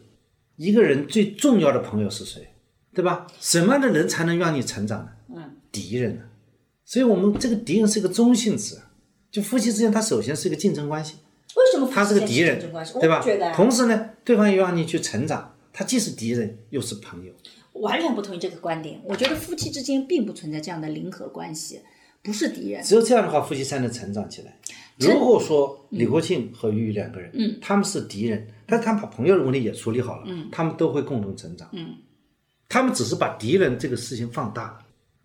[0.54, 2.46] 一个人最重要的朋友是谁，
[2.94, 3.26] 对吧？
[3.40, 5.08] 什么样的人才能让你成长呢？
[5.34, 6.22] 嗯，敌人呢？
[6.84, 8.80] 所以我们这个敌人是一个中性词，
[9.32, 11.16] 就夫妻之间，它首先是一个竞争关系，
[11.56, 17.32] 为什么他是个敌人对吧同时呢，对方又让你去成长，他既是敌人又是朋友。
[17.72, 19.00] 完全不同意这个观点。
[19.04, 21.80] 我觉得夫妻之间并不存在这样的零和关系，
[22.22, 22.82] 不是敌人。
[22.82, 24.58] 只有这样的话，夫妻才能成长起来。
[24.98, 31.96] 如果说李国庆和俞渝两个人，嗯，他们是敌人，但他们把朋友的问题也处理好了，嗯，他们都会共同成长，嗯，
[32.68, 34.78] 他们只是把敌人这个事情放大了。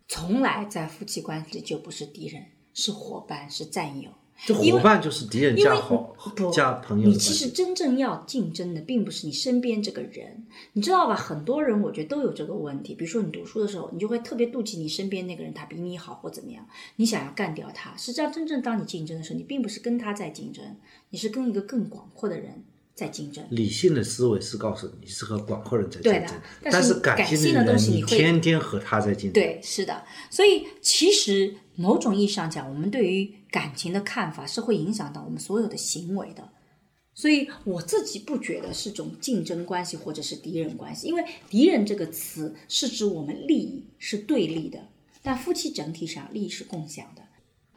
[0.08, 2.42] 从来在夫妻关系里就不是敌人，
[2.74, 4.10] 是伙伴，是战友。
[4.44, 7.16] 这伙伴就是敌人加好不加朋友你。
[7.16, 11.14] 其实真正要竞争的，并不是你身边这个人，你知道吧？
[11.14, 12.94] 很多人我觉得都有这个问题。
[12.94, 16.66] 比如说你读书的时候，你就会特别妒忌你身边那个人，他比你好或怎么样，
[16.96, 17.96] 你想要干掉他。
[17.96, 20.64] 实际上，真正当你竞争的时候，你并不是跟他在竞争，
[21.10, 22.64] 你是跟一个更广阔的人
[22.96, 23.44] 在竞争。
[23.50, 29.34] 理性的思维是告诉你是和广阔人在竞对的争，但是感感性的东西你会天天和他在竞争。
[29.34, 30.02] 对，是的。
[30.30, 36.50] 所以其实某种意义上讲，我们对于感情的看法是会影响到我们所有的行为的。
[37.14, 44.88] 所以我自己不觉得是种竞争关系或者是敌人关系，因为敌人这个词是指我们利益是对立的，
[45.22, 47.22] 但夫妻整体上利益是共享的。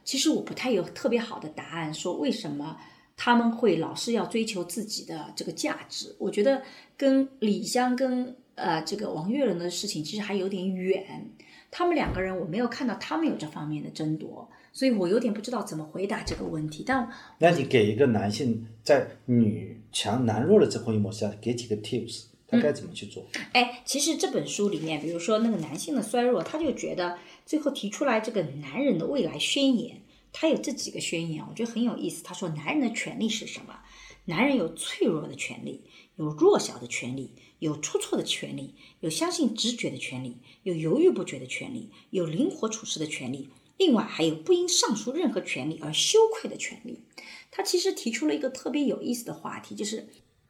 [0.04, 2.78] 其实我不太有特别好的答案，说为什么
[3.14, 6.16] 他们会老是要追求自己的这个价值。
[6.18, 6.62] 我觉得
[6.96, 11.30] 跟李湘跟呃这个王岳伦的事情其实还有点远。
[11.70, 16.84] 他们两个人我没有看到他们有这方面的争夺，所以我有点不知道怎么回答这个问题。
[16.86, 23.24] 但那你给一个男性在女强男弱的这婚姻模式下，给几个 tips，他该怎么去做？
[23.52, 30.02] 哎，其实这本书里面，比如说那个男性的衰弱，他就觉得最后提出来这个男人的未来宣言，
[30.32, 32.22] 他有这几个宣言，我觉得很有意思。
[32.22, 33.78] 他说，男人的权利是什么？
[34.26, 35.84] 男人有脆弱的权利，
[36.16, 43.48] 有弱小的权利，有出错的权利，有相信直觉的权利，有犹豫不决的权利，有灵活处事的权利。
[43.78, 47.02] 另外还有不因上述任何权利而羞愧的权利。
[47.50, 50.08] 他其实提出了一个特别有意思的话题，就是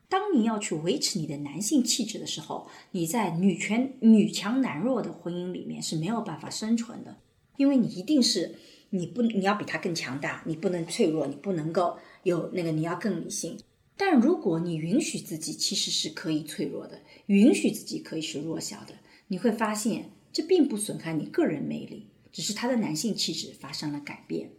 [0.09, 7.17] 当你要去维持你的男性气质的时候，你在女权女强男弱的婚姻里面是没有办法生存的，
[7.57, 8.55] 因为你一定是
[8.91, 13.59] 你不你要比他更强大，你不能脆弱，你不能够有那个你要更理性。
[13.97, 18.95] 但如果你允许自己其实是可以脆弱的，允许自己可以是弱小的，
[19.29, 24.51] 你会发现这并不损害你个人魅力，只是他的男性气质发生了改变。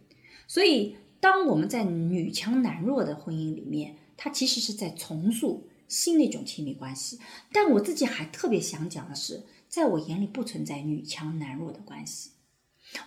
[0.46, 7.18] 所以，当我们在女强男弱的婚姻里面，他其实是在重塑新的一种亲密关系。
[7.52, 12.30] 但我自己还特别想讲的是，在我眼里不存在女强男弱的关系。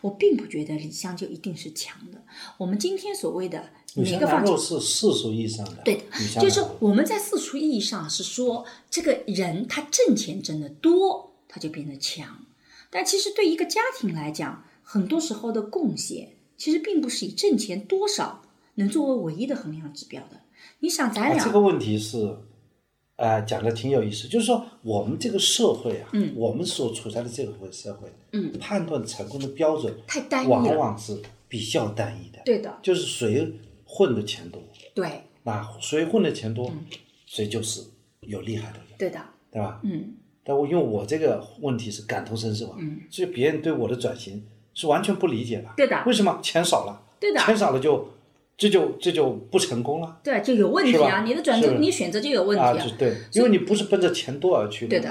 [0.01, 2.23] 我并不觉得李湘就一定是强的。
[2.59, 12.45] 我们今天所谓的女每个放弃强男弱是世俗意义上的，对的就是我们在世俗意义上是说，这个人他挣钱挣得多，他就变得强。
[12.89, 18.43] 但其实对一个家庭来讲，很多时候的贡献其实并不是以挣钱多少
[18.75, 20.41] 能作为唯一的衡量指标的。
[20.79, 22.37] 你想，咱啊，俩、这个问题是，
[23.17, 30.63] 呃，讲的挺有意思，就是说我们这个社会啊，嗯我们所处在的这个社会，嗯，判断成功的标准太单一往。
[30.77, 33.53] 往是比较单一的，对的，就是谁
[33.93, 34.61] 混的钱多，
[34.95, 36.71] 对那谁混的钱多，
[37.25, 37.81] 谁就是
[38.21, 39.19] 有厉害的人，对的，
[39.51, 39.81] 对吧？
[39.83, 40.13] 嗯，
[40.45, 44.41] 但我因为我这个问题是感同身受啊，嗯所以别人对我的转型
[44.73, 45.67] 是完全不理解的。
[45.75, 47.03] 对的为什么钱少了？
[47.19, 48.09] 对的钱少了就
[48.55, 51.23] 这就这就不成功了对，就有问题啊！
[51.23, 52.73] 你的转折，你选择就有问题啊？
[52.73, 55.09] 就对，因为你不是奔着钱多而去的对的。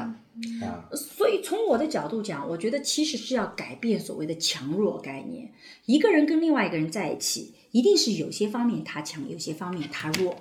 [0.64, 5.53] 啊，所以从我的角度讲，我觉得其实是要改变所谓的强弱概念。
[5.85, 10.37] 一个人跟另外一个人在一起，一定是有些方面他强，有些方面他弱，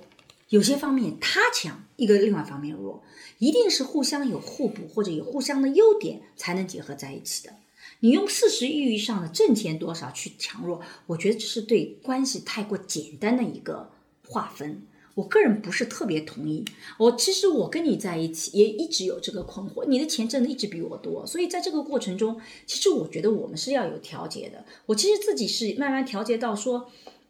[0.50, 3.04] 有些方面他强，一个另外方面弱，
[3.38, 7.54] 一定是互相有互补或者有互相的优点才能结合在一起的。
[8.02, 13.92] 你用事实意义上的挣钱多少去强弱，我觉得这是对关系太过简单的一个
[14.28, 14.84] 划分。
[15.16, 16.64] 我个人不是特别同意。
[16.98, 24.64] 我其实我跟你在一起也一直有这个困惑，你的钱挣的一直比我多，所以在这个过程中，其实我觉得我们是要有调节的。
[24.86, 26.90] 我其实自己是慢慢调节到说，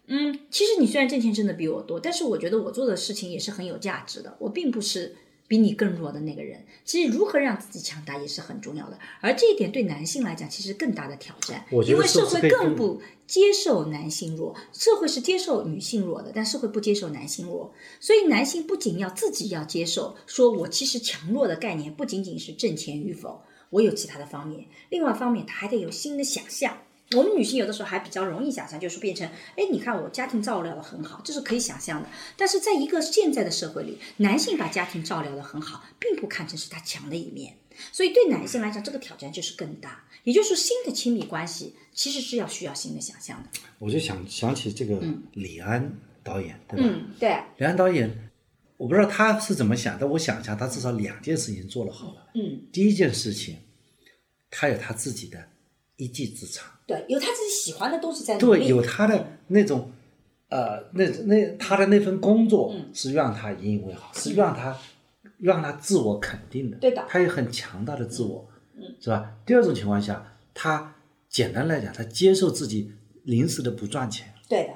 [0.10, 4.36] 嗯，其实你虽然挣钱挣的比我多，但是我觉得我做的事情也是很有价值的。
[4.40, 5.16] 我并不是
[5.48, 6.66] 比你更弱的那个人。
[6.84, 26.76] 其实如何让自己强大也是很重要的，而这一点对男性来讲其实更大的挑战，因为社会更不接受男性弱，社会是接受女性弱的，但社会不接受男性弱，所以男性不仅要自己要接受，说我其实强弱的概念不仅仅是挣钱与否，我有其他的方面，另外一方面他还得有新的想象。
[27.16, 32.10] 我们女性有的时候还比较容易想象，就是变成，哎，你看我家庭照料的很好，这是可以想象的。
[32.38, 37.58] 但是在一个现在的社会里，男性把家庭照料的很好，并不看成是他强的一面。
[37.92, 40.04] 所以对男性来讲，这个挑战就是更大。
[40.26, 43.60] 也就是说，新的亲密关系其实是要需要新的想象的。
[43.80, 45.02] 我就想想起这个
[45.34, 46.86] 李安导演，对吧？
[46.86, 48.30] 嗯，对，李安导演，
[48.78, 52.28] 我不知道他是怎么想，但我想一下，他至少两件事情做了好了。
[52.36, 53.58] 嗯，第一件事情，
[54.52, 55.42] 他有他自己的
[55.96, 59.92] 一技之长，对，有他自己喜欢的东西在努对，有他的那种，
[60.50, 62.90] 呃，那那他的那份工作嗯。
[62.92, 64.76] 是让他引以为豪，是让他
[65.38, 67.06] 让他自我肯定的，对的。
[67.08, 69.32] 他有很强大的自我，嗯，是吧？
[69.46, 70.96] 第二种情况下，他
[71.30, 72.92] 简单来讲，他接受自己
[73.24, 74.74] 临时的不赚钱，对的。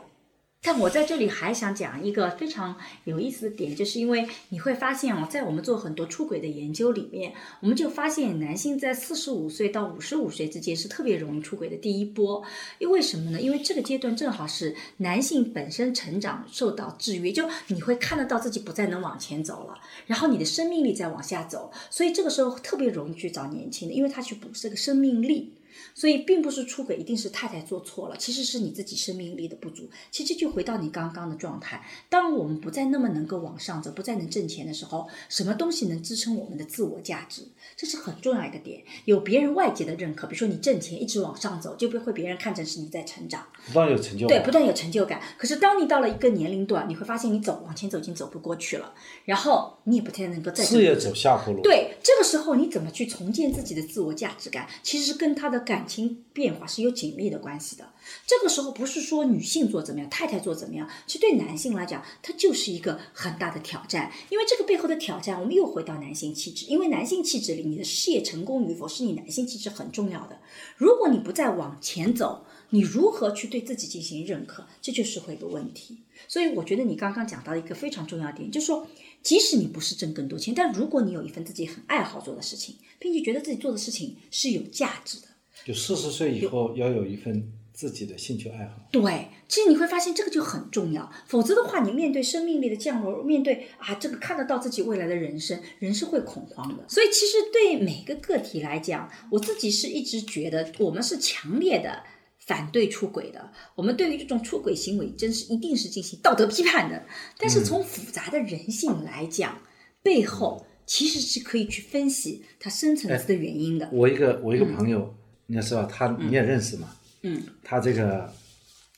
[0.65, 12.41] 但我在这里还想讲一个非常有意思的点，就是因为你会发现哦，在我们做很多出轨的研究里面，我们就发现男性在四十五岁到五十五岁之间是特别容易出轨的第一波。
[12.79, 13.41] 因为什么呢？
[13.41, 25.51] 因为这个阶段正好是男性本身成长受到制约，就你会看得到自己不再能往前走了，然后你的生命力在往下走，所以这个时候特别容易去找年轻的，因为他去补这个生命力。
[25.93, 29.89] 所以并不是出轨一定是太太做错了，其实是你自己生命力的不足。
[30.11, 37.43] 其实就回到你刚刚的状态，当我们不再那么能够往上走，不再能挣钱的时候，什么东西能支撑我们的自我价值？
[37.75, 38.83] 这是很重要一个点。
[39.05, 43.45] 有别人外界的认可，比如说你挣钱一直往上走，就被会别人看成是你在成长。
[43.67, 45.21] 不断有成就对，不断有成就感。
[45.37, 48.93] 可是当你到了一个年龄段，你会发现你走往前走已经走不过去了，
[49.25, 57.89] 然后你也不太能够再事业走下坡路，对，这个时候你怎么去重建自己的自我价值感，其实是跟他的感情变化是有紧密的关系的。
[58.27, 64.11] 这个时候不是说女性做怎么样，太太做怎么样，其实对男性来讲，它就是一个很大的挑战。
[64.29, 70.39] 因为这个背后的挑战，我们又回到男性气质，因为男性气质里，你的事业成功与否是你男性气质很重要的。
[70.77, 75.99] 如果你不再往前走，你如何去对自己进行认可，这就是会有个问题。
[76.27, 78.87] 所以我觉得你刚刚讲到一个非常重要点，就是说，
[79.21, 85.27] 即使你不是挣更多钱，但如果你有一份自己很爱好做的事情，并且觉得自己做的事情是有价值的，
[85.65, 88.87] 就四十岁以后要有一份自己的兴趣爱好。
[88.91, 91.11] 对，其实你会发现这个就很重要。
[91.25, 96.83] 否则的话，你面对生命力的降落，面对啊这个看得到自己未来的人生，人是会恐慌的。
[96.87, 102.03] 所以其实对每个个体来讲，我自己是一直觉得我们是强烈的。
[102.45, 107.01] 反对出轨的，我们对于这种出轨行为，真是一定是进行道德批判的。
[107.37, 109.61] 但是从复杂的人性来讲，
[110.01, 113.89] 背后其实是可以去分析它深层次的原因的。
[113.93, 115.15] 我一个我一个朋友，
[115.47, 116.89] 你也知道他你也认识嘛，
[117.23, 117.41] 嗯。
[117.63, 118.31] 他这个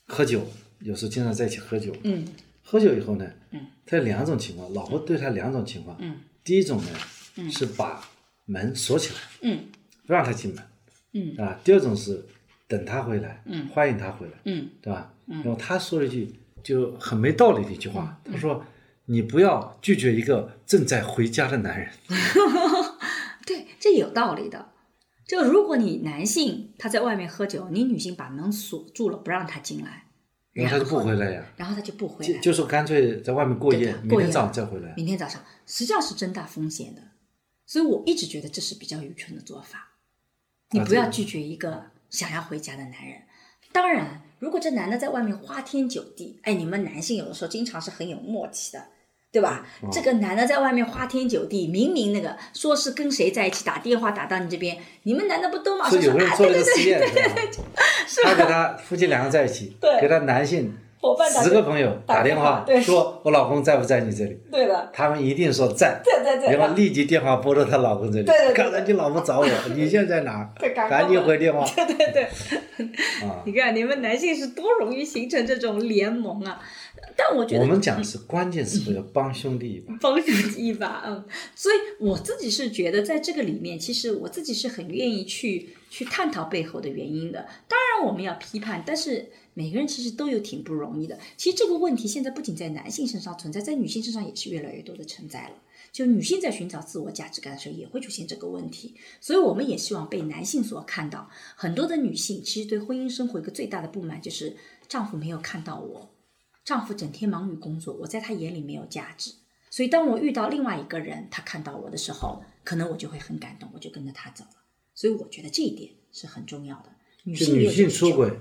[0.08, 0.48] 喝酒
[0.80, 2.26] 有时候经常在一起喝酒，嗯。
[2.64, 8.04] 喝酒以后呢，嗯，他有两种情况，老婆对他两种情况，嗯，第一种呢，是把
[8.46, 9.66] 门锁起来，嗯
[10.08, 10.64] 不让他进门，
[11.14, 11.36] 嗯。
[11.38, 12.26] 啊，第二种是
[12.68, 13.68] 等他回来，嗯。
[13.70, 15.14] 欢迎他回来，嗯对吧？
[15.28, 16.34] 然后他说了一句
[16.64, 18.64] 就很没道理的一句话，他说
[19.06, 21.90] ：“你不要拒绝一个正在回家的男人。
[23.46, 24.70] 对，这有道理的。
[25.28, 30.06] 就如果你男性他在外面喝酒，你女性把门锁住了，不让他进来，”
[30.54, 34.94] 然后他就不回来呀，然后他就不回来，就就说干脆在外面过夜，过夜明天早上再回来。
[34.96, 37.02] 明天早上实际上是增大风险的。
[37.66, 39.94] 所以我一直觉得这是比较愚蠢的做法。
[40.70, 43.24] 你不要拒绝一个想要回家的男人。
[43.72, 48.86] 当然，如果这男的在外面花天酒地，哎，你们男性有的时候经常是很有默契的。
[49.36, 49.66] 对吧？
[49.84, 56.02] 嗯这个男的在外面花天酒地，明明那个说是跟谁在一起，打电话打到你这边，你们男的不都嘛说啊？
[56.02, 57.02] 有个人做对对对，了个实验，
[58.08, 68.54] 是吧他给他夫妻两个在一起，对给他男性伙伴十个朋友打电话说：“我老公在不在你这里对的，？”他们一定说在，对对对，然后立即电话拨到她老公这里对对对。
[68.56, 70.50] 刚才你老婆找我， 你现在在哪
[70.90, 72.24] 赶紧回电话 对对对，
[73.28, 73.44] 啊！
[73.46, 76.60] 你看你们男性是多容易形成这种联盟啊！
[77.18, 79.96] 但我觉得我们讲的是关键时候要帮兄弟一把。
[80.02, 81.24] 帮兄弟一把，嗯，
[81.56, 87.48] 所以我自己是觉得在这个里面，其实我自己是很愿意去去探讨背后的原因的。
[87.68, 91.18] 当然我们要批判，但是每个人其实都有挺不容易的。
[91.38, 95.56] 其实这个问题现在不仅在男性身上存在，在女性身上也是越来越多的存在了。
[95.92, 101.30] 就女性在寻找自我价值感的时候，也会出现这个问题，所以我们也希望被男性所看到。
[101.56, 104.58] 很多的女性其实对婚姻生活一个最大的不满就是
[104.90, 106.10] 丈夫没有看到我，
[106.66, 109.32] 丈夫整天忙于工作，我在他眼里没有价值。
[109.70, 114.64] 所以当我遇到另外一个人，他看到我的时候，可能我就会很感动，我就跟着他走了。
[114.96, 116.90] 所以我觉得这一点是很重要的。
[117.24, 118.32] 女性也有就女性出轨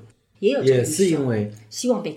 [0.41, 2.15] 也是因为希望被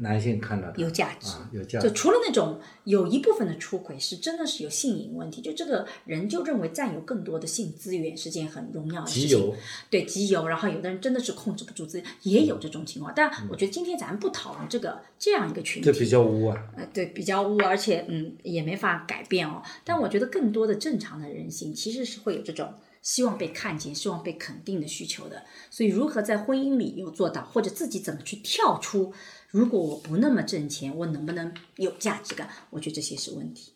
[0.00, 1.88] 男性看到他有价值啊，有价值。
[1.88, 9.52] 就除了那种有一部分的出轨是真的是有性瘾问题，就这个人就认为占有更多的性资源是件很荣耀的事情。
[9.88, 13.12] 对集邮，然后有的人真的是控制不住自己，也有这种情况。
[13.16, 16.56] 但我觉得今天咱们不讨论这个这样一个群体，这比较污啊。
[16.76, 19.62] 呃，对，比较污，而且嗯也没法改变哦。
[19.84, 25.44] 但我觉得更多的正常的人性其实是会有这种希望被看见、希望被肯定的需求的。
[25.70, 29.12] 所以如何在婚姻里有做到，或者自己怎么去跳出，
[29.48, 32.48] 如果我不那么挣钱，我能不能有价值感？
[32.70, 33.72] 我觉得这些是问题。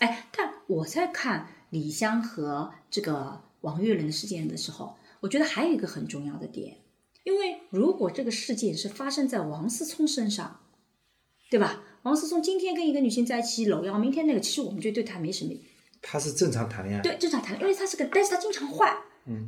[0.00, 6.78] 哎，但我在看李湘和这个王岳伦的事件的时候，我觉得还有一个很重要的点，
[7.22, 10.60] 因为如果这个事件是发生在王思聪身上，
[11.48, 11.84] 对吧？
[12.02, 15.54] 王思聪今天跟一个女性在一起搂腰，明天那个，其实我们就对他没什么
[16.06, 18.94] 他是正常谈恋爱，对正常谈，因为他是个，但是他经常换，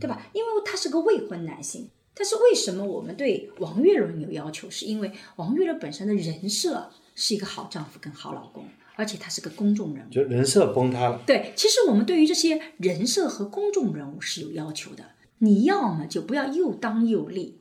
[0.00, 0.26] 对吧？
[0.32, 1.90] 因为他是个未婚男性。
[2.18, 4.70] 但是为什么我们对王岳伦有要求？
[4.70, 10.10] 是因为王岳伦本身的人设是一个好丈夫跟好老公，而且他是个公众人物。
[10.10, 11.20] 就人设崩塌了。
[11.26, 15.04] 对，其实我们对于这些人设和公众人物是有要求的。
[15.40, 17.60] 你要么就不要又当又立，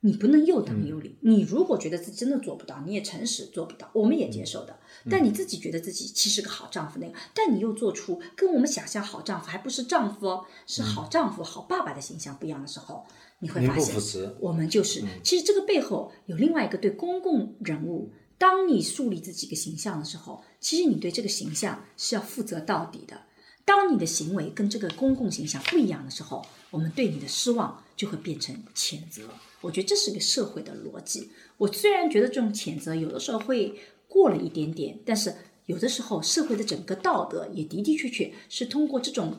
[0.00, 1.16] 你不能又当又立。
[1.22, 4.78] 你如果觉得自己真的做不到，你也诚实做不到，我们也接受的。
[5.08, 13.06] 但你自己觉得自己其实个好丈夫那个，但你又做出跟我们想象好丈夫还不是丈夫哦，是好丈夫、好爸爸的形象不一样的时候，
[13.38, 23.22] 你会发现，我们就是，其实这个背后有另外一个对公共人物，当你树立自己一个形象的时候，其实你对这个形象是要负责到底的。
[23.64, 29.22] 当你的行为跟这个公共形象不一样的时候，我们对你的失望就会变成谴责。
[29.60, 31.30] 我觉得这是个社会的逻辑。
[31.58, 33.78] 我虽然觉得这种谴责有的时候会
[34.10, 35.32] 过了一点点，但是
[35.66, 39.36] 有的时候社会的整个道德也的的确确是通过这种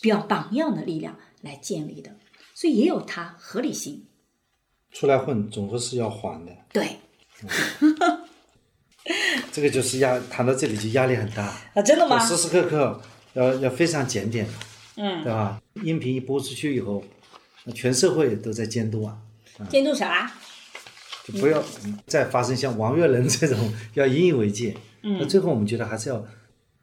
[0.00, 2.16] 比较榜样的力量来建立的，
[2.54, 4.06] 所以也有它合理性。
[4.92, 6.52] 出来混总归是要还的。
[6.72, 6.98] 对
[9.50, 11.42] 这个就是压谈到这里就压力很大，
[11.74, 13.02] 啊，真的吗时时刻刻
[13.32, 14.46] 要要非常检点，
[14.96, 15.60] 嗯，对吧？
[15.82, 17.02] 音频一播出去以后，
[17.64, 19.18] 那全社会都在监督啊，
[19.68, 20.32] 监督啥？
[21.24, 21.62] 就不要
[22.06, 24.76] 再发生像王岳伦这种，要引以为戒。
[25.02, 26.24] 嗯，那最后我们觉得还是要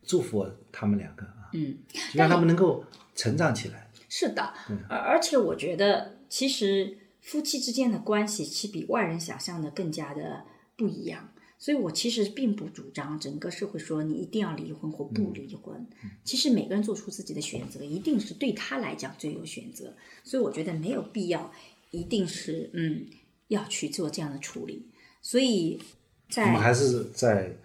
[0.04, 1.78] 祝福他们两个啊，嗯，
[2.14, 2.84] 让他们能够
[3.16, 3.90] 成长起来。
[4.10, 4.54] 是的，
[4.90, 10.44] 而而且我觉得，其实夫妻之间的关系，其实比外人想象的更加的
[10.76, 11.32] 不一样。
[11.62, 15.86] 所以我其实并不主张整个社会说你一定要离婚或不离婚。
[16.24, 19.94] 其实每个人做出自己的选择，一定是对他来讲最有选择。
[20.24, 21.52] 所以我觉得没有必要，
[21.92, 23.06] 一定是嗯
[23.50, 24.88] 要去做这样的处理。
[25.22, 25.80] 所以
[26.30, 27.56] 在我们还是在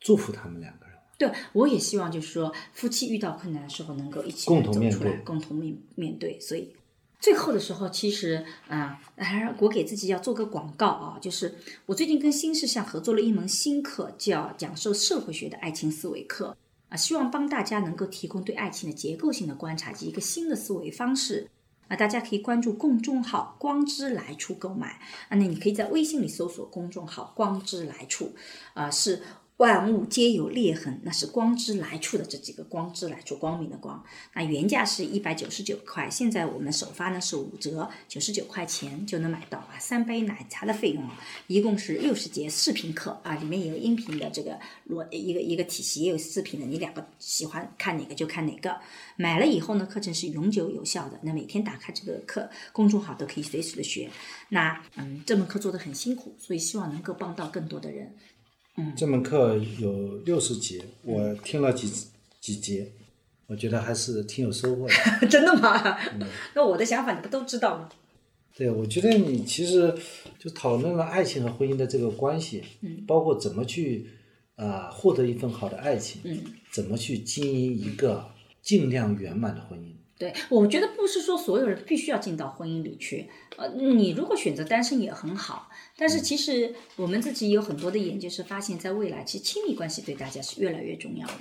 [0.00, 0.94] 祝福他们两个人。
[1.16, 6.40] 对，我也希望就是说，夫妻遇到困难的时候能够一起共同面对共同面面对。
[6.40, 6.74] 所以
[7.20, 11.54] 最后的时候，其实啊，还我给自己要做个广告啊，就是
[11.86, 16.56] 我最近跟新事项合作了一门新课，叫讲授社会学的爱情思维课
[16.88, 21.48] 啊，希望帮大家能够提供对爱情的结构性的观察及一个新的思维方式。
[21.88, 28.34] 啊，大家可以关注公众号“光之来处”购买啊，那你可以在微信里搜索公众号“光之来处”，
[28.74, 29.22] 啊，是
[29.64, 34.04] 万物皆有裂痕，那是光之来处的这几个光之来处，光明的光。
[34.34, 39.78] 那原价是一百九十九块，现在我们首发呢是五折，九十九块钱就能买到啊。
[39.80, 44.60] 三杯奶茶的费用啊，一共是六十节视频课啊，里面有音频的这个
[44.90, 48.78] 逻一个一个体系，也有视频的，你两个喜欢看哪个就看哪个。
[49.16, 54.10] 买了以后呢，课程是永久有效的，那每天打开这个课公众号都可以随时的学。
[54.50, 58.14] 那嗯，这门课做的很辛苦，所以希望能够帮到更多的人。
[58.96, 61.88] 这门课有六十节，我听了几
[62.40, 62.90] 几节，
[63.46, 64.94] 我觉得还是挺有收获的。
[65.28, 65.96] 真的吗？
[66.54, 67.88] 那我的想法你不都知道吗？
[68.56, 69.94] 对，我觉得你其实
[70.38, 74.08] 就讨论了爱情和婚姻的这个关系，嗯，包括怎么去
[74.56, 76.38] 啊、获得一份好的爱情，嗯，
[76.70, 78.26] 怎么去经营一个
[78.62, 79.92] 尽量圆满的婚姻。
[80.16, 83.28] 对，我觉得不是说所有人必须要进到婚姻里去。
[83.56, 91.34] 呃，你如果选择单身也很好，但是其实我们自己有很多的研究是发现，在未来其实亲密关系对大家是越来越重要的。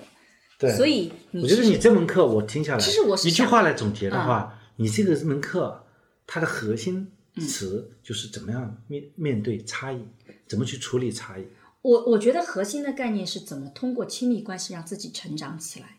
[0.57, 5.85] 对，所以你我觉得你这门课我听下来，其实我是一句话来总结的话，你这个门课
[6.25, 9.99] 它的核心嗯词就是怎么样面面对差异，
[10.47, 11.43] 怎么去处理差异。
[11.83, 15.97] 我我觉得核心的概念是怎么通过亲密关系让自己成长起来。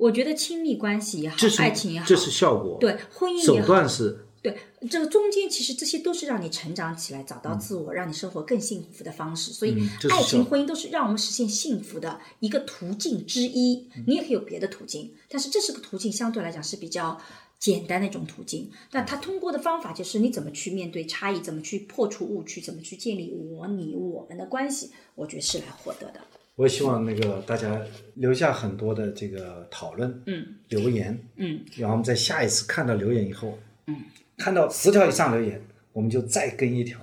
[0.00, 4.56] 我觉得亲密关系也好爱情也好，这是效果，对婚姻手也好，段是对，
[4.90, 9.52] 这个中间其实这些都是让你成长起来、找到自我、让你生活更幸福的方式。
[9.52, 9.76] 所以
[10.08, 13.86] 爱情、婚姻都是让我们实现幸福的一个途径之一。
[13.94, 17.20] 嗯你也可以有别的途径，但是这是个途径，相对来讲是比较
[17.58, 18.70] 简单的一种途径。
[18.92, 26.20] 那它通过的方法就是你怎么去面对差异，怎么去破除误区，怎么去建立我、你、我们的关系，我觉得是来获得的。
[26.60, 27.80] 我希望那个大家
[28.16, 33.96] 留下很多的这个讨论，嗯，留言，嗯，然后我们在下一次看到留言以后，嗯，
[34.36, 35.58] 看到十条以上留言，
[35.94, 37.00] 我们就再跟一条，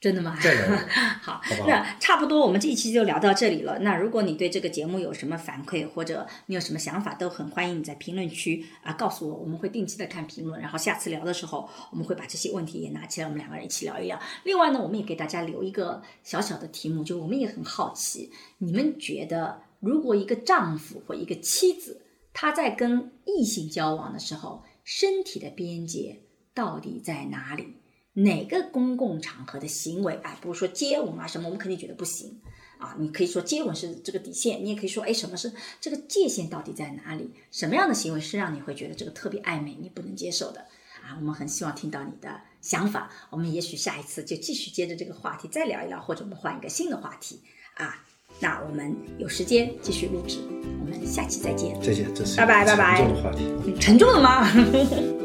[0.00, 0.38] 真的吗？
[0.40, 0.76] 再聊。
[1.20, 3.78] 好，好不好那差不多，我们这一期就聊到这里了。
[3.80, 14.18] 那如果你对这个节目有什么反馈，或者你有什么想法，都很欢迎你在评论区啊告诉我，我们会定期的看评论，然后下次聊的时候，我们会把这些问题也拿起来，我们两个人一起聊一聊。
[14.44, 22.00] 另外呢，我们也给大家留一个小小的题目，就我们也很好奇，你们觉得如果一个丈夫或一个妻子，
[22.32, 26.22] 他在跟异性交往的时候，身体的边界
[26.54, 27.76] 到底在哪里？
[28.14, 32.40] 哪个公共场合的行为，哎，比如说接吻啊什么，我们肯定觉得不行
[32.78, 32.96] 啊。
[32.98, 37.30] 你可以说接吻是这个底线，你也可以说，哎，什么是这个界限到底在哪里？
[37.50, 40.60] 什么样的行为是让你会觉得这个特别暧昧，你不能接受的
[41.02, 41.16] 啊？
[41.18, 47.40] 我们很希望听到你的想法，我们也许下一次就继续接着这个话题再聊一聊，或者我们换一个新的话题
[47.74, 48.04] 啊。
[48.38, 50.38] 那我们有时间继续录制，
[50.80, 51.74] 我们下期再见。
[51.82, 53.74] 再见这是拜拜拜拜沉重的话题。
[53.80, 55.10] 沉重了吗？